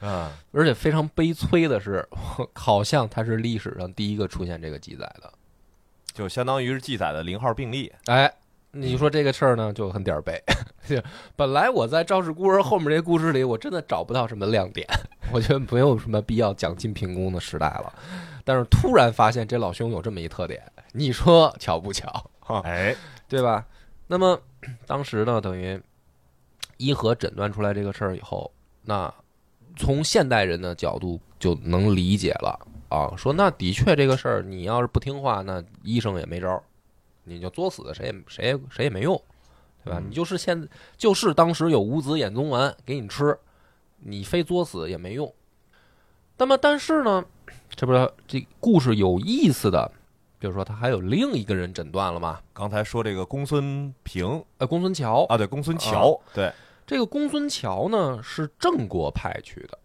[0.00, 2.06] 啊，而且非常悲催的是，
[2.54, 5.32] 好像它是历史上第一个出现这个记载的。
[6.12, 7.90] 就相当于是记载的零号病例。
[8.06, 8.30] 哎，
[8.72, 10.42] 你说这个事儿呢就很点儿背。
[11.36, 14.86] 本来我在赵氏孤儿后面这个故事里，我真的找不到什么亮点，
[15.32, 17.92] 我觉得没有什么必要讲晋平公的时代了。
[18.44, 20.62] 但是突然发现这老兄有这么一特点，
[20.92, 22.30] 你说巧不巧？
[22.40, 22.94] 哈，哎，
[23.26, 23.64] 对吧？
[24.06, 24.38] 那么
[24.86, 25.80] 当时呢，等于
[26.76, 29.14] 伊和诊断出来这个事儿以后，那
[29.76, 32.58] 从现代人的角度就能理解了
[32.88, 36.62] 啊，说那的确这个事儿，你要是不听话，那医生也没招儿，
[37.24, 39.20] 你就作死，谁也谁也谁也没用，
[39.84, 39.98] 对吧？
[39.98, 43.38] 嗯你就是现就是当时有五子衍宗丸给你吃，
[43.98, 45.32] 你非作死也没用。
[46.36, 47.24] 那么但是呢，
[47.70, 49.90] 这不是这故事有意思的，
[50.38, 52.40] 比如说他还有另一个人诊断了嘛？
[52.52, 56.52] 刚才说这个公孙平呃，公孙乔啊，对，公孙乔，对
[56.86, 59.78] 这个公孙乔呢是郑国派去的，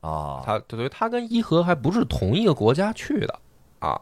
[0.00, 3.40] 啊，他对对，他跟伊和还不是同一个国家去的
[3.78, 4.00] 啊。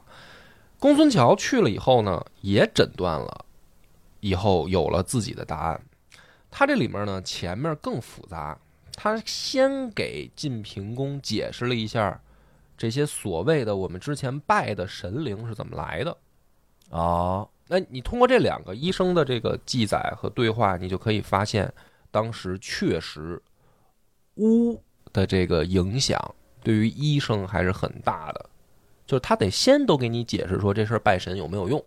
[0.78, 3.44] 公孙乔去了以后呢，也诊断了，
[4.20, 5.80] 以后有了自己的答案。
[6.50, 8.58] 他这里面呢，前面更复杂，
[8.94, 12.20] 他先给晋平公解释了一下
[12.76, 16.16] 这些所谓的我们之前拜的神灵是怎么来的。
[16.90, 21.72] 啊，那你通过这两个医生的这个记载和对话，你就可以发现，
[22.10, 23.40] 当时确实
[24.36, 26.18] 巫的这个影响
[26.62, 28.50] 对于医生还是很大的，
[29.06, 31.84] 就是他得先都给你解释说这事儿拜神有没有用。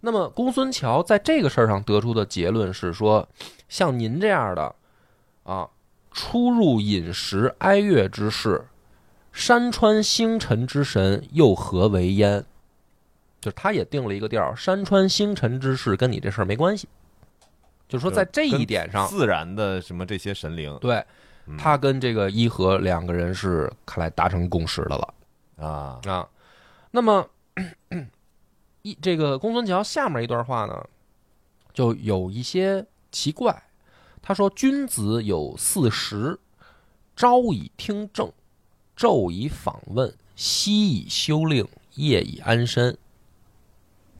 [0.00, 3.28] 那么公孙乔在这个事儿上得出的结论是说，
[3.68, 4.74] 像您这样的
[5.42, 5.68] 啊，
[6.12, 8.66] 出入饮食哀乐之事，
[9.32, 12.44] 山川星辰之神又何为焉？
[13.40, 16.88] 就是他也定了一个调，山川星辰之事跟你这事儿没关系。
[17.88, 21.02] 就是说，在这一点上，自然的什么这些神灵对
[21.46, 25.14] 嗯他跟这个伊和两个人是看来达成共识的了
[25.56, 26.28] 啊，啊。
[26.90, 27.26] 那么
[28.82, 30.86] 一这个公孙桥下面一段话呢，
[31.72, 33.64] 就有一些奇怪。
[34.20, 36.38] 他说：“君子有四时，
[37.16, 38.30] 朝以听政，
[38.94, 42.92] 昼以访问，夕以修令，夜以安身。”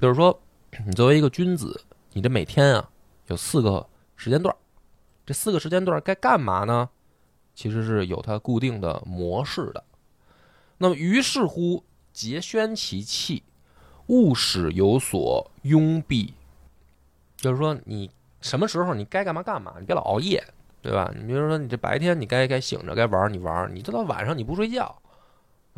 [0.00, 0.40] 比如说，
[0.86, 1.82] 你作为一个君子，
[2.14, 2.88] 你这每天啊
[3.28, 3.86] 有四个
[4.16, 4.54] 时间段，
[5.24, 6.90] 这四个时间段该干嘛呢？
[7.54, 9.82] 其实是有它固定的模式的。
[10.76, 13.42] 那么于是乎，节宣其气，
[14.06, 16.32] 勿使有所拥蔽。
[17.36, 18.10] 就是说，你
[18.40, 20.42] 什么时候你该干嘛干嘛，你别老熬夜，
[20.80, 21.12] 对吧？
[21.16, 25.00] 你比如说，你这白天你该该醒着该玩你玩，你这到晚上你不睡觉，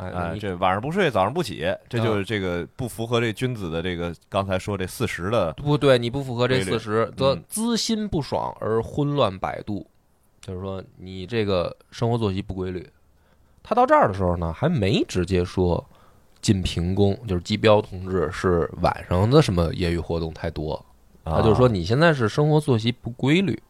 [0.09, 9.85] 哎，这晚上不睡，早上不起，这就是这个不符合这君子的这个刚才说这四十的不对，你不符合这四十，则嗯滋心不爽而昏乱百度，
[10.41, 12.89] 就是说你这个生活作息不规律。
[13.61, 15.87] 他到这儿的时候呢，还没直接说
[16.41, 20.73] 晋平公就是姬彪同志是晚上的什么业余活动太多，
[21.23, 23.61] 啊他就是说你现在是生活作息不规律。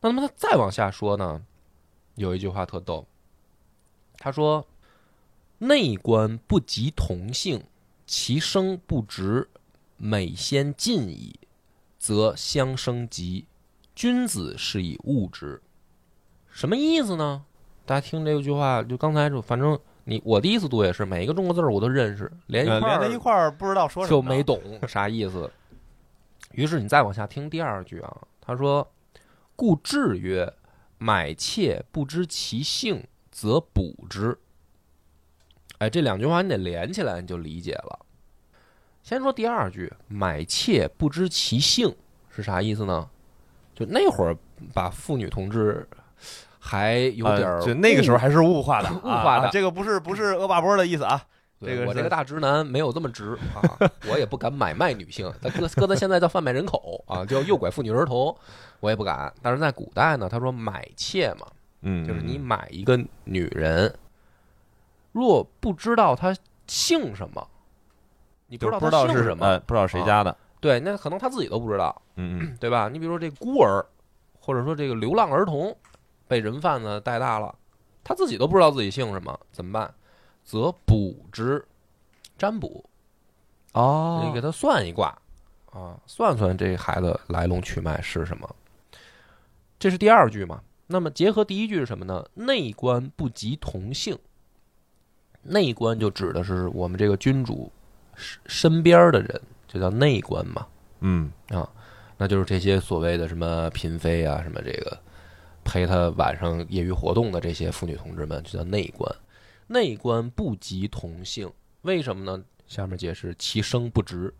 [0.00, 1.42] 那么他再往下说呢，
[2.14, 3.06] 有一句话特逗，
[4.16, 4.66] 他说
[5.60, 7.62] ：“内官不及同性，
[8.06, 9.48] 其生不直，
[9.98, 11.38] 每先进矣，
[11.98, 13.46] 则相生吉。
[13.94, 15.60] 君子是以物之。”
[16.50, 17.44] 什么意思呢？
[17.84, 25.50] 大家听这句话，就刚才就反正你我第一次读也是，每一个中国字儿我都认识，连一呃块儿连在一块儿不知道说什么就没懂啥意思。
[26.52, 28.90] 于是你再往下听第二句啊，他说
[29.54, 30.50] ：“故志曰：
[30.96, 34.38] 买妾不知其性，则补之。”
[35.80, 37.98] 哎，这两句话你得连起来，你就理解了。
[39.02, 41.94] 先说第二句，“买妾不知其性”
[42.28, 43.08] 是啥意思呢？
[43.74, 44.36] 就那会儿
[44.74, 45.88] 把妇女同志
[46.58, 51.18] 还有点儿啊就那个时候还是物化的，物化的啊这个不是不是恶霸波的意思啊，
[51.58, 53.64] 这个我这个大直男没有这么直啊，
[54.10, 58.36] 我也不敢买卖女性，他搁搁到现在叫贩卖人口啊，叫诱拐妇女儿童，
[58.80, 59.32] 我也不敢。
[59.40, 61.46] 但是在古代呢，他说买妾嘛，
[61.80, 63.90] 嗯，就是你买一个女人，
[65.12, 66.34] 若不知道他
[66.66, 67.48] 姓什么，
[68.46, 72.88] 你不知道就不知道是她姓什么，呃不知道谁家的，对，那可能他自己都不知道，嗯嗯对吧？
[72.88, 73.84] 你比如说这孤儿，
[74.40, 75.76] 或者说这个流浪儿童，
[76.28, 77.54] 被人贩子带大了，
[78.04, 79.92] 他自己都不知道自己姓什么，怎么办？
[80.44, 81.64] 则卜之，
[82.38, 82.84] 占卜，
[83.72, 85.16] 哦你给他算一卦
[85.72, 88.48] 啊，算算这孩子来龙去脉是什么。
[89.78, 90.62] 这是第二句嘛？
[90.88, 92.24] 那么结合第一句是什么呢？
[92.34, 94.18] 内观不及同姓。
[95.42, 97.70] 内官就指的是我们这个君主
[98.14, 100.66] 身身边的人，就叫内官嘛。
[101.00, 101.68] 嗯啊，
[102.16, 104.98] 那就是这些所谓的什么嫔妃啊，什么这个
[105.64, 109.10] 陪他晚上业余活动的这些妇女同志们，就叫内官。
[109.66, 111.50] 内官不及同性，
[111.82, 112.44] 为什么呢？
[112.66, 114.32] 下面解释其生不直，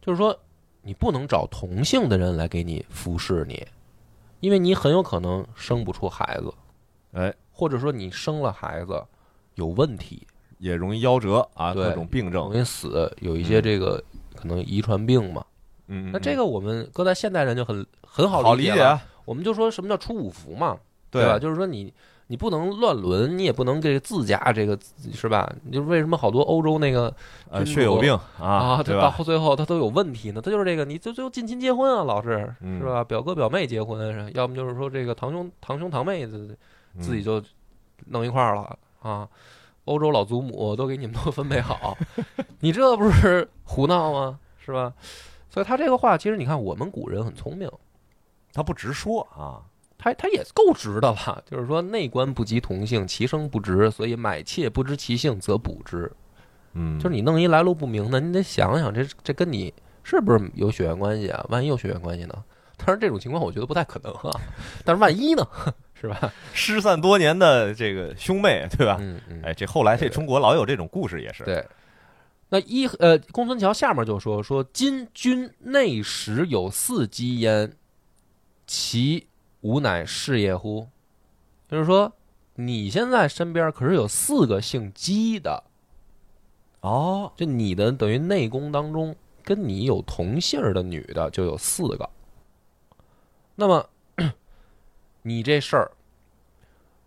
[0.00, 0.36] 就是说
[0.82, 3.66] 你不能找同性的人来给你服侍你，
[4.40, 6.52] 因为你很有可能生不出孩子，
[7.12, 9.04] 哎，或者说你生了孩子
[9.60, 10.26] 有问题，
[10.58, 12.56] 也容易夭折啊，各种病症容。
[12.56, 14.02] 易死，有一些这个
[14.34, 15.44] 可能遗传病嘛。
[15.88, 18.74] 嗯，那这个我们搁在现代人就很很好好理解了。
[18.74, 20.78] 理解啊，我们就说什么叫出五福嘛，
[21.10, 21.38] 对吧？
[21.38, 21.92] 就是说你
[22.28, 24.78] 你不能乱伦，你也不能给自家这个
[25.12, 25.52] 是吧？
[25.70, 27.12] 就是为什么好多欧洲那个
[27.50, 29.14] 呃，血友病啊，他对吧？
[29.18, 30.40] 到最后他都有问题呢？
[30.40, 33.02] 他就是这个，你就最后近亲结婚啊，老是嗯是吧？
[33.02, 36.56] 表哥表妹结婚，是要么就是说这个堂兄堂兄堂妹自
[37.00, 37.42] 自己嗯就
[38.06, 39.28] 弄一块儿了啊。
[39.86, 41.96] 欧洲老祖母都给你们都分配好，
[42.60, 44.38] 你这不是胡闹吗？
[44.64, 44.92] 是吧？
[45.48, 47.68] 所以他这个话，其实你看我们古人很聪明，
[48.52, 49.64] 他不直说啊，
[49.98, 56.12] 他他也够直的了，就是说内官不及同姓，其生不直，所以买妾不知其姓，则补之。
[56.74, 61.44] 嗯，就是你弄一来路不明的，你得想想这这跟你是不是有血缘关系啊？
[61.48, 62.44] 万一有血缘关系呢？
[62.76, 64.30] 当然这种情况我觉得不太可能啊，
[64.84, 65.44] 但是万一呢？
[66.00, 66.32] 是吧？
[66.54, 68.96] 失散多年的这个兄妹，对吧？
[69.00, 71.44] 嗯嗯，哎，这后来这中国老有这种故事，也是。
[71.44, 71.64] 对。
[72.48, 77.72] 那一呃，公孙桥下面就说说今君内实有四姬焉，
[78.66, 79.28] 其
[79.60, 80.88] 吾乃事业乎？
[81.68, 82.12] 就是说
[82.54, 85.62] 你现在身边可是有四个姓姬的，
[86.80, 92.10] 哦，就你的等于内宫当中跟你有同姓儿的女的就有四个。
[93.54, 93.88] 那么
[95.22, 95.92] 你这事儿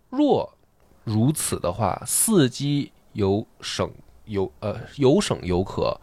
[0.08, 0.56] 若
[1.04, 3.92] 如此的话，伺机有省
[4.24, 6.00] 有呃有省有可，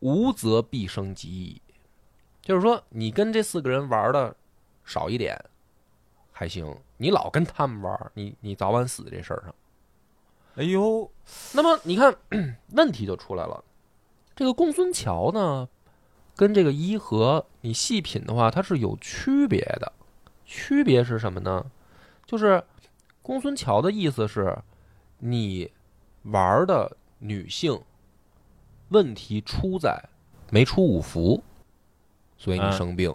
[0.00, 1.62] 无则必生极矣。
[2.42, 4.36] 就是说，你跟这四个人玩的
[4.84, 5.38] 少一点
[6.32, 9.54] 还行，你老跟他们玩，你你早晚死这事儿上。
[10.56, 11.10] 哎呦，
[11.52, 12.14] 那么你看，
[12.72, 13.64] 问题就出来了。
[14.34, 15.68] 这个公孙桥呢，
[16.34, 19.92] 跟这个伊和，你细品的话，它是有区别的。
[20.50, 21.64] 区别是什么呢？
[22.26, 22.60] 就是
[23.22, 24.58] 公孙桥的意思是，
[25.18, 25.70] 你
[26.24, 27.80] 玩的女性
[28.88, 29.96] 问题出在
[30.50, 31.40] 没出五福，
[32.36, 33.14] 所以你嗯生病，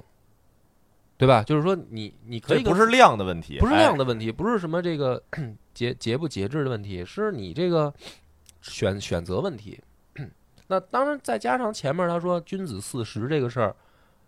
[1.17, 1.43] 对吧？
[1.43, 5.21] 就是说你你可以不是量的问题，不是量哎的问题，不是什么这个
[5.76, 7.93] 节节不节制的问题，是你这个
[8.62, 9.82] 选选择问题。
[10.67, 13.76] 那当然，再加上前面他说君子四十这个事儿，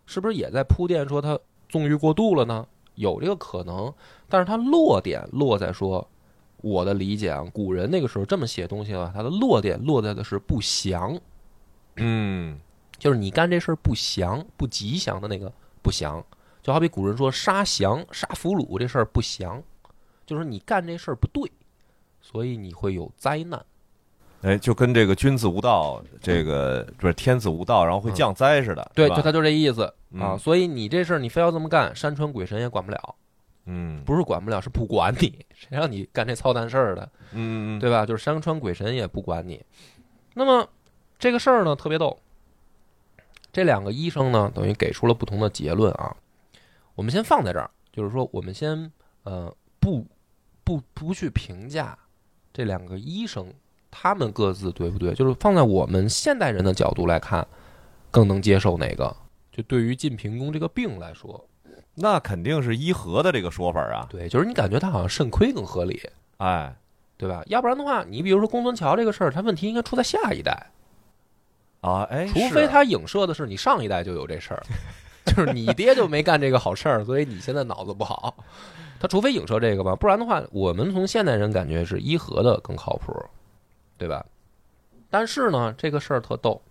[0.05, 1.39] 是不是也在铺垫说他
[1.69, 2.67] 纵欲过度了呢？
[2.97, 3.91] 有这个可能，
[4.27, 6.07] 但是它落点落在说，
[6.57, 11.17] 我的理解啊，古人那个时候这么写东西了，它的落点落在的是不祥，
[11.95, 12.59] 嗯，
[12.97, 16.23] 就是你干这事儿不祥、不吉祥的那个不祥，
[16.61, 19.61] 就好比古人说杀降、杀俘虏这事儿不祥，
[20.25, 21.51] 就是你干这事儿不对，
[22.21, 23.63] 所以你会有灾难。
[24.41, 30.33] 哎，就跟这个君子无道，这个不是天子无道，然后会降灾似的，嗯对，就他就这意思啊。
[30.33, 33.15] 嗯所以你这事儿你非要这么干，山川鬼神也管不了，
[33.65, 38.05] 嗯，不是管不了，是不管你，谁让你干这操蛋事儿的，嗯嗯，对吧？
[38.05, 39.61] 就是山川鬼神也不管你。
[40.33, 40.69] 那么
[41.19, 42.17] 这个事儿呢，特别逗。
[43.51, 46.15] 这两个医生呢，等于给出了不同的结论啊。
[46.93, 48.91] 我们先放在这儿，就是说，我们先
[49.23, 50.05] 呃不
[50.63, 51.97] 不不去评价
[52.53, 53.51] 这两个医生
[53.89, 57.45] 他们各自对不对，就是放在我们现代人的角度来看，
[58.11, 59.15] 更能接受哪个？
[59.51, 61.43] 就对于晋平公这个病来说，
[61.95, 65.99] 那肯定是伊和的这个说法啊，对，就是你感觉他好像肾亏更合理，
[66.37, 66.75] 哎，
[67.17, 67.41] 对吧？
[67.47, 70.67] 要不然的话，你比如说公孙桥这个事儿，他问题应该出在下一代。
[71.81, 74.63] 啊，哎，除非他影射的是你上一代就有这事儿，
[75.25, 78.35] 就是你爹就没干这个好事儿，所以你现在脑子不好。
[78.99, 83.13] 他除非影射这个吧，不然的话，我们从现代人感觉是伊和的更靠谱，
[83.97, 84.25] 对吧？
[85.09, 86.61] 但是呢，这个事儿特逗，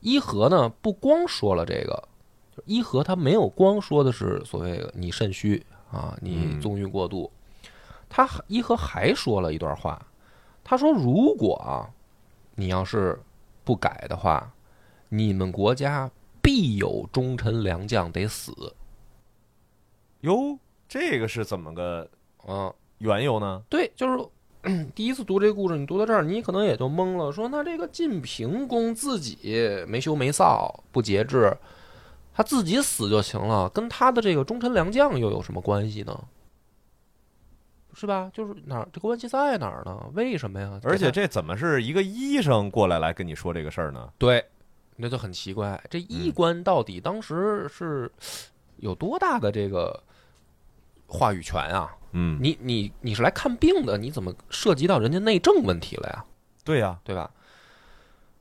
[0.00, 2.08] 伊和呢不光说了这个，
[2.56, 7.30] 就伊和他没有光说的是所谓的你肾虚啊，你嗯纵欲过度，
[8.08, 10.00] 他伊和还说了一段话，
[10.62, 11.90] 他说如果啊，
[12.54, 13.20] 你要是
[13.64, 14.52] 不改的话，
[15.08, 18.52] 你们国家必有忠臣良将得死。
[20.20, 22.08] 哟，这个是怎么个
[22.46, 23.62] 啊，缘由呢？
[23.68, 24.24] 对，就是
[24.94, 31.56] 第一次读这个故事，你读到这儿，你可能也就懵了，说那这个晋平公自己没羞没臊，不节制，
[32.34, 36.24] 他自己死就行了，跟他的这个忠臣良将又有什么关系呢？
[37.94, 38.30] 是吧？
[38.34, 40.10] 就是哪儿这个关系在哪儿呢？
[40.14, 40.80] 为什么呀？
[40.82, 44.12] 而且这怎么是一个医生过来来跟你说这个事儿呢？
[44.18, 44.44] 对，
[44.96, 48.10] 那就很奇怪，这医嗯官到底当时是
[48.78, 50.02] 有多大的这个
[51.06, 51.90] 话语权啊？
[52.12, 56.24] 嗯，你你你是来看病的，你怎么涉及到人家内政问题了呀？
[56.64, 57.30] 对呀，对吧？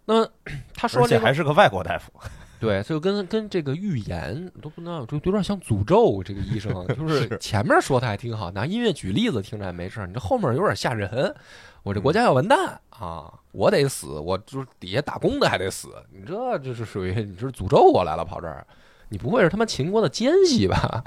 [0.06, 0.30] 那么
[0.74, 2.12] 他说这个而且还是个外国大夫。
[2.58, 6.24] 对，就跟跟这个预言都不知道，就有点像诅咒。
[6.24, 11.36] 这个医生 就是是前面说的还挺好，拿音乐举例子听着还没事儿，你这后面有点吓人。
[11.84, 13.32] 我这国家要完蛋啊！
[13.52, 15.90] 我得死，我就是底下打工的还得死。
[16.12, 18.66] 你这这是属于你这是诅咒我来了，跑这儿，
[19.10, 21.04] 你不会是他妈秦国的奸细吧？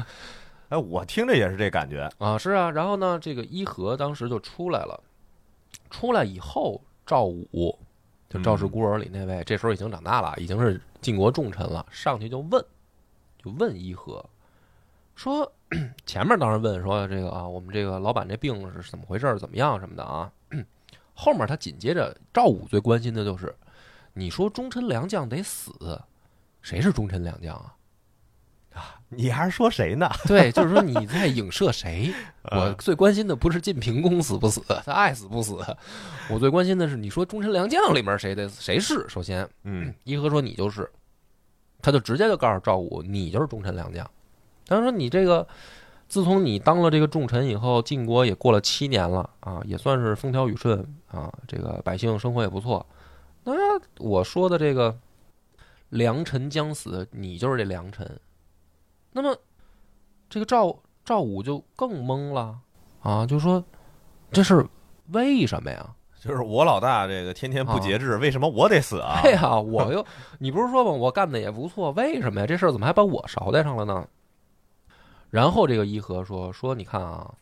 [0.68, 2.10] 哎，我听着也是这感觉。
[2.18, 2.70] 啊，是啊。
[2.70, 5.02] 然后呢，这个伊和当时就出来了，
[5.90, 7.78] 出来以后，赵武
[8.28, 12.62] 就赵氏孤儿里那位，这时候已经长大了，已经是晋国重臣了，上去就问，
[13.42, 14.22] 就问伊和，
[15.14, 15.50] 说
[16.04, 20.30] 前面当然问说这个啊，我们这个老板这病是怎么回事，怎么样什么的啊。
[21.14, 23.54] 后面他紧接着赵武最关心的就是，
[24.12, 25.72] 你说忠臣良将得死，
[26.60, 27.74] 谁是忠臣良将啊？
[29.10, 30.10] 你还是说谁呢？
[30.28, 32.12] 对，就是说你在影射谁？
[32.50, 35.58] 我呃最关心的不是晋平公死不死，他爱死不死。
[36.30, 39.06] 我最关心的是，你说忠臣良将里面谁的谁是？
[39.08, 40.90] 首先，嗯伊和说你就是，
[41.80, 44.08] 他就直接就告诉赵武，你就是忠臣良将。
[44.66, 45.46] 他说你这个，
[46.06, 50.78] 自从你当了这个重臣以后，晋国也过了七年了啊，也算是风调雨顺
[51.10, 52.84] 啊，这个百姓生活也不错。
[53.44, 53.52] 那
[53.98, 54.94] 我说的这个
[55.88, 58.06] 良臣将死，你就是这良臣。
[59.12, 59.36] 那么
[60.28, 62.58] 这个赵赵武就更懵了
[63.00, 63.62] 啊，就说
[64.30, 64.66] 这是
[65.12, 65.94] 为什么呀？
[66.20, 69.20] 就是我老大这个天天不节制，为什么我得死啊？
[69.22, 70.04] 对呀、我又
[70.38, 70.90] 你不是说吗？
[70.90, 72.46] 我干的也不错，为什么呀？
[72.46, 74.06] 这事儿怎么还把我捎带上了呢？
[75.30, 77.32] 然后这个伊和说说，你看啊，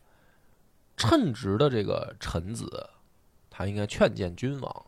[0.97, 2.89] 称职的这个臣子，
[3.49, 4.87] 他应该劝谏君王，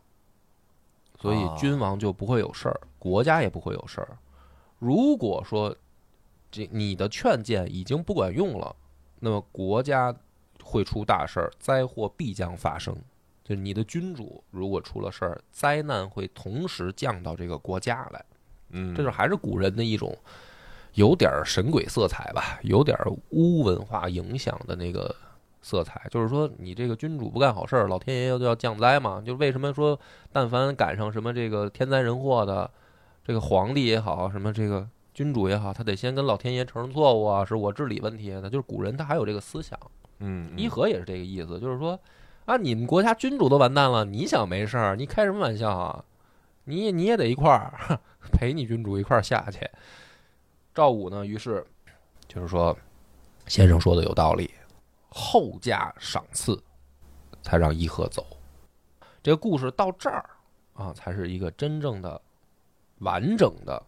[1.19, 4.17] 所以啊君王就不会有事儿，国家也不会有事儿。
[4.77, 5.75] 如果说
[6.51, 8.75] 这你的劝谏已经不管用了，
[9.19, 10.15] 那么国家
[10.63, 12.95] 会出大事儿，灾祸必将发生。
[13.43, 18.23] 就你的君主如果出了事儿，灾难会同时降到这个国家来。
[18.69, 20.15] 嗯，这就还是古人的一种
[20.93, 25.15] 有点儿神鬼色彩吧，有点儿巫文化影响的那个
[25.63, 26.07] 色彩。
[26.11, 29.19] 就是说，你这个君主不干好事儿，老天爷要要降灾嘛。
[29.25, 29.99] 就为什么说，
[30.31, 32.69] 但凡赶上什么这个天灾人祸的，
[33.23, 38.49] 这个皇帝也好，什么这个君主也好，他得先跟老天爷承认错误啊，是我治理问题那。
[38.49, 39.77] 就是古人他还有这个思想。
[40.19, 41.99] 嗯，嗯伊和也是这个意思，就是说
[42.45, 46.03] 啊，你们国家君主都完蛋了，你想没事儿，你开什么玩笑啊？
[46.63, 47.99] 你你也得一块儿
[48.31, 49.59] 陪你君主一块儿下去。
[50.73, 51.65] 赵武呢，于是
[52.27, 52.77] 就是说，
[53.47, 54.51] 先生说的有道理，
[55.09, 56.61] 后加赏赐，
[57.41, 58.25] 才让伊和走。
[59.23, 60.29] 这个故事到这儿
[60.73, 62.21] 啊，才是一个真正的
[62.99, 63.81] 完整的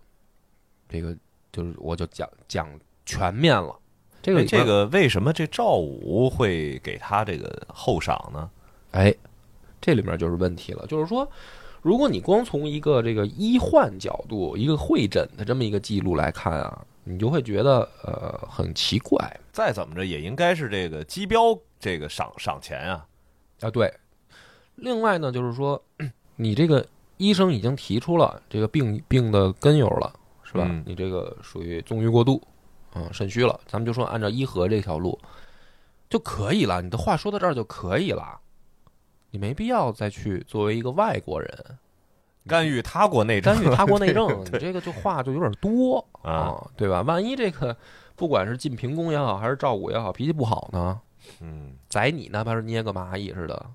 [0.91, 1.15] 这个，
[1.51, 2.67] 就是我就讲讲
[3.05, 3.75] 全面了。
[4.21, 8.49] 这个这个为什么这赵武会给他这个厚赏呢？
[8.91, 9.11] 哎，
[9.79, 11.27] 这里面就是问题了，就是说，
[11.81, 19.17] 如果你光从一个这个医患角度、一个会诊的这么一个记录来看啊，你就会觉得呃很奇怪
[19.51, 23.07] 再怎么着也应该是这个机标这个赏赏钱啊。
[23.61, 23.71] 啊。
[23.71, 23.91] 对，
[24.75, 25.83] 另外呢，就是说，
[26.35, 26.85] 你这个
[27.17, 30.13] 医生已经提出了这个病病的根由了，
[30.51, 30.65] 是吧？
[30.67, 32.41] 嗯你这个属于纵欲过度，
[32.95, 35.17] 嗯，肾虚了，咱们就说按照医和这条路
[36.09, 38.39] 就可以了，你的话说到这儿就可以了。
[39.29, 41.77] 你没必要再去作为一个外国人，
[42.45, 47.01] 干预他国内政，干预他国内政， 你这个就话就有点多啊啊，对吧？
[47.03, 47.73] 万一这个
[48.17, 50.99] 不管是晋平公也好，还是赵武也好，脾气不好呢，
[51.39, 53.65] 嗯，宰你哪怕是捏个蚂蚁似的，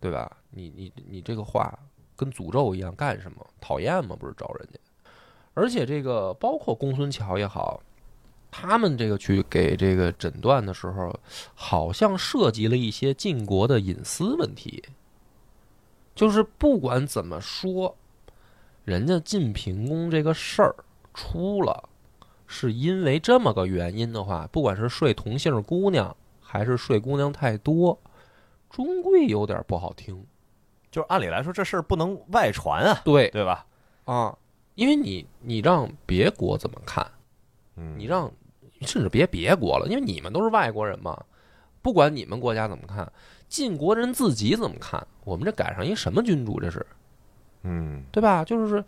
[0.00, 0.28] 对吧？
[0.50, 1.72] 你你你这个话
[2.16, 3.46] 跟诅咒一样，干什么？
[3.60, 4.16] 讨厌吗？
[4.18, 4.80] 不是招人家。
[5.56, 7.80] 而且这个包括公孙桥也好，
[8.50, 11.18] 他们这个去给这个诊断的时候，
[11.54, 14.84] 好像涉及了一些晋国的隐私问题。
[16.14, 17.96] 就是不管怎么说，
[18.84, 20.76] 人家晋平公这个事儿
[21.14, 21.88] 出了，
[22.46, 27.98] 是因为这么个原因的话，不管是睡同姓姑娘，还是睡姑娘太多，
[28.68, 30.22] 终归有点不好听。
[30.90, 33.66] 就是按理来说这事儿不能外传啊，对对吧？
[34.04, 34.36] 啊，
[34.76, 37.04] 因为你你让别国怎么看？
[37.76, 38.30] 嗯，你让
[38.82, 41.20] 甚至别别国了，因为你们都是外国人嘛，
[41.82, 43.10] 不管你们国家怎么看，
[43.48, 45.04] 晋国人自己怎么看？
[45.24, 46.60] 我们这赶上一什么君主？
[46.60, 46.86] 这是
[47.62, 48.44] 嗯，对吧？
[48.44, 48.84] 就是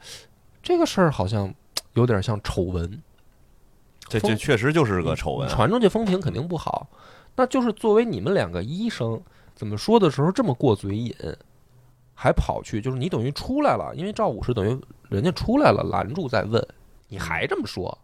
[0.62, 1.52] 这个事儿好像
[1.94, 3.02] 有点像丑闻，
[4.08, 5.54] 这这确实就是个丑闻啊。
[5.54, 6.86] 传出去风评肯定不好。
[7.34, 9.20] 那就是作为你们两个医生，
[9.54, 11.14] 怎么说的时候这么过嘴瘾，
[12.20, 14.76] 还跑去，就是你等于出来了，因为赵武是等于
[15.08, 16.60] 人家出来了，拦住再问，
[17.06, 17.96] 你还这么说？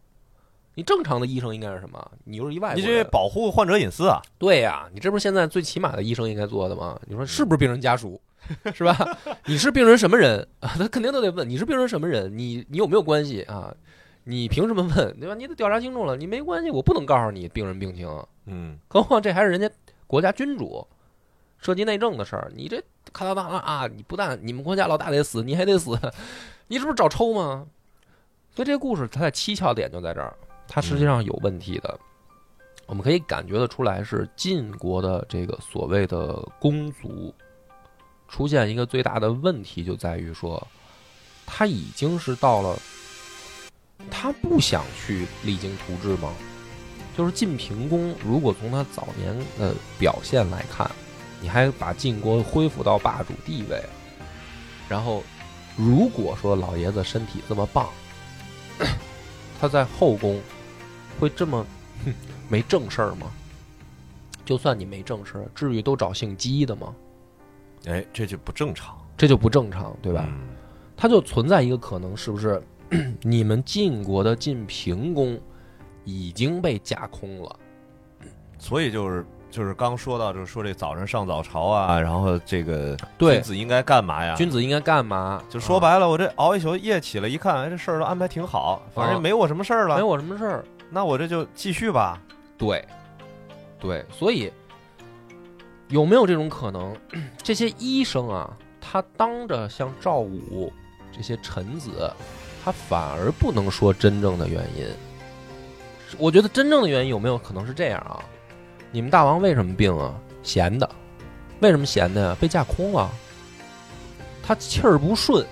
[0.77, 2.13] 你正常的医生应该是什么？
[2.23, 4.23] 你又是一外国人，你这保护患者隐私啊？
[4.39, 6.97] 对呀、你这不是现在最起码的医生应该做的吗？
[7.09, 8.21] 你说是不是病人家属，
[8.73, 8.97] 是吧？
[9.47, 10.71] 你是病人什么人啊？
[10.79, 13.75] 他肯定都得问你是病人什么人，你你有没有关系啊？
[14.23, 15.35] 你凭什么问，对吧？
[15.35, 18.09] 你得调查清楚了，你没关系，我不能告诉你病人病情，
[18.47, 19.69] 嗯，何况这还是人家
[20.07, 20.87] 国家君主，
[21.65, 23.87] 涉及内政的事儿，你这咔哒哒啊啊！
[23.87, 25.99] 你不但你们国家老大得死，你还得死，
[26.67, 27.67] 你这不是找抽吗？
[28.55, 30.37] 所以这个故事它的蹊跷点就在这儿，
[30.69, 31.99] 它实际上有问题的。
[32.85, 37.35] 我们可以感觉得出来，是晋国的这个所谓的公族
[38.29, 40.63] 出现一个最大的问题，就在于说，
[41.47, 42.79] 他已经是到了，
[44.11, 46.31] 他不想去励精图治吗？
[47.17, 50.91] 就是晋平公，如果从他早年的表现来看，
[51.45, 53.79] 你还把晋国恢复到霸主地位，
[54.89, 55.23] 然后
[55.77, 57.87] 如果说老爷子身体这么棒，
[59.61, 60.41] 他在后宫
[61.21, 61.67] 会这么
[62.49, 63.31] 没正事儿吗？
[64.43, 66.95] 就算你没正事儿，至于都找姓姬的吗？
[67.85, 70.25] 哎，这就不正常，这就不正常，对吧？
[70.27, 70.49] 嗯
[70.97, 72.63] 它就存在一个可能，是不是
[73.21, 75.39] 你们晋国的晋平公
[76.05, 77.61] 已经被架空了？
[78.59, 84.35] 所以就是就是刚说到，就是说这早上上早朝啊，然后这个对君子应该干嘛呀？
[84.35, 85.41] 君子应该干嘛？
[85.49, 90.65] 就说白了，我这熬一宿夜起来一看，哎，这事儿都安排挺好，反正啊没我什么事儿了，没我什么事儿。
[90.91, 92.21] 那我这就继续吧。
[92.59, 92.85] 对，
[93.79, 94.53] 对，所以
[95.87, 96.93] 有没有这种可能？
[97.41, 98.51] 这些医生啊，
[98.81, 100.73] 他当着像赵武
[101.13, 102.13] 这些臣子，
[102.65, 104.85] 他反而不能说真正的原因。
[106.19, 108.19] 我觉得真正的原因有没有可能是这样啊？
[108.95, 110.15] 你们大王为什么病啊？
[110.45, 110.89] 闲的，
[111.59, 112.37] 为什么闲的呀？
[112.41, 113.11] 被架空了，
[114.41, 115.45] 他气儿不顺，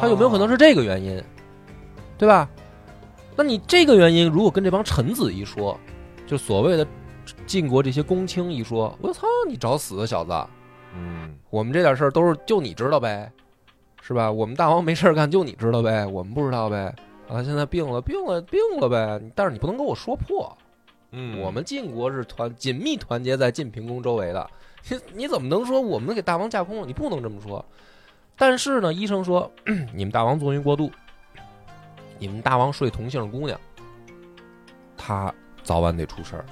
[0.00, 1.22] 他有没有可能是这个原因？
[2.16, 2.48] 对吧？
[3.36, 5.78] 那你这个原因如果跟这帮臣子一说，
[6.26, 6.86] 就所谓的
[7.46, 10.32] 晋国这些公卿一说，我操，你找死啊，小子！
[10.96, 13.30] 嗯，我们这点事儿都是就你知道呗，
[14.00, 14.32] 是吧？
[14.32, 16.94] 我们大王没事儿干，就你知道呗，我们不知道呗。
[17.28, 19.20] 啊，他现在病了，病了，病了呗。
[19.34, 20.56] 但是你不能跟我说破，
[21.12, 24.50] 嗯，我们晋国是团紧密团结在晋平公周围的，
[24.88, 26.86] 你你怎么能说我们给大王架空了？
[26.86, 27.64] 你不能这么说。
[28.36, 29.50] 但是呢，医生说
[29.94, 30.90] 你们大王纵欲过度，
[32.18, 33.60] 你们大王睡同姓姑娘，
[34.96, 35.32] 他
[35.62, 36.44] 早晚得出事儿。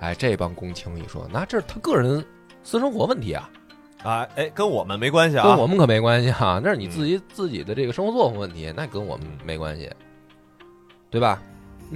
[0.00, 2.24] 哎，这帮公卿一说，那这是他个人
[2.62, 3.50] 私生活问题啊，
[4.02, 9.38] 啊，哎，跟我们没关系啊，跟我们可没关系啊，那是你自己自己的这个生活作风问题，那跟我们嗯。
[9.44, 9.90] 没关系，
[11.10, 11.42] 对吧？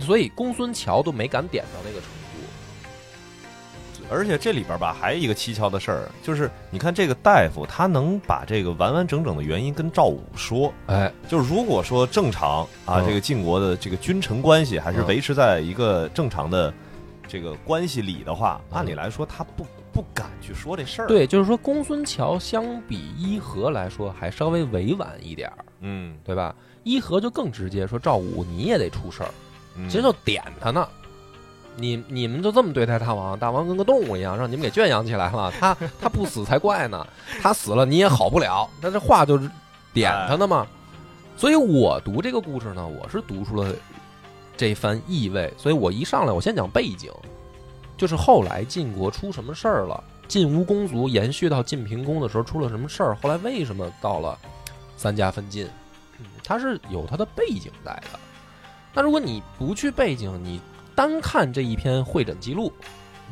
[0.01, 2.09] 所以公孙乔都没敢点到那个程度。
[4.11, 10.73] 而且这里边吧，还有一个蹊跷的事儿，就是你看这个大夫，他能把这个完完整整的原因跟赵武说。
[10.87, 16.73] 哎，就是如果说正常啊，嗯这个晋国的这个君臣关系还是嗯维持在一个正常的
[17.27, 26.55] 这个关系里的话，嗯按理来说他不不敢去说这事儿。，对，就是说公孙乔相比伊和来说还稍微委婉一点儿，嗯，对吧？
[26.83, 29.29] 伊和就更直接说赵武你也得出事儿，
[29.87, 30.89] 其实就点他呢。
[31.81, 35.53] 你你们就这么对待大王，大王跟个动物一样，让你们给圈养起来了。
[35.61, 37.07] 他他不死才怪呢，
[37.41, 38.69] 他死了你也好不了。
[38.81, 39.49] 那这话就是
[39.93, 40.67] 点他的嘛。
[41.37, 43.73] 所以我读这个故事呢，我是读出了
[44.57, 45.55] 这番意味。
[45.57, 47.13] 所以我一上来我先讲背景，
[47.97, 54.37] 就是后来晋国出什么事儿了，晋吴公族延续到晋平公的时候出了什么事儿，后来为什么到了
[54.97, 55.65] 三家分晋，
[56.19, 58.19] 嗯它是有它的背景在的。
[58.99, 60.61] 那如果你不去背景，你
[60.93, 62.73] 单看这一篇会诊记录，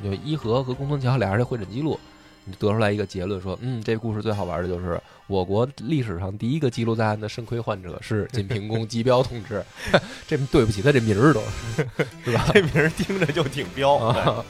[0.01, 1.99] 就伊和和公孙桥俩人的会诊记录，
[2.45, 9.61] 你得出来一个结论说，嗯，这故事最好玩的就是我国历史上第一个记录在案的肾亏患者是晋平公姬彪同志，
[10.29, 11.43] 这对不起他这名儿都
[12.25, 12.47] 是吧？
[12.55, 13.97] 这名儿听着就挺彪。
[13.97, 14.45] 啊，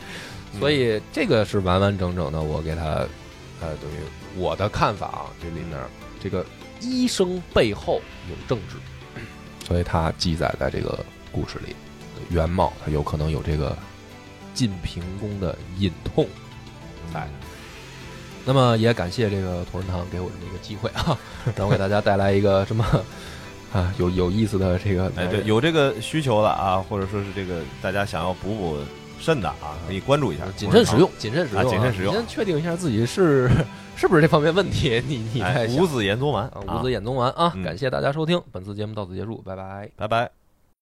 [0.60, 2.82] 所以这个是完完整整的，我给他
[3.62, 5.80] 呃等于我的看法啊，这里面
[6.20, 6.44] 这个
[6.82, 8.76] 医生背后有政治，
[9.66, 11.74] 所以它记载在这个故事里，
[12.30, 13.76] 原貌它有可能有这个
[14.54, 16.26] 晋平公的隐痛
[17.12, 17.28] 在。
[18.44, 21.18] 那么也感谢这个同仁堂给我这么一个机会啊，
[21.56, 22.84] 让我给大家带来一个什么
[23.72, 28.78] 啊有有意思的这个哎，对，有这个需求的啊，或者说是这个大家想要补补
[29.18, 33.48] 肾的啊，可以关注一下，谨慎使用，谨慎使用、啊谨慎使用你先确定一下自己是
[33.96, 35.42] 是不是这方面问题， 你你
[35.78, 37.52] 五子衍宗丸啊，五子衍宗丸啊！
[37.56, 39.90] 嗯感谢大家收听，本次节目到此结束，拜拜。
[39.96, 40.45] 拜拜。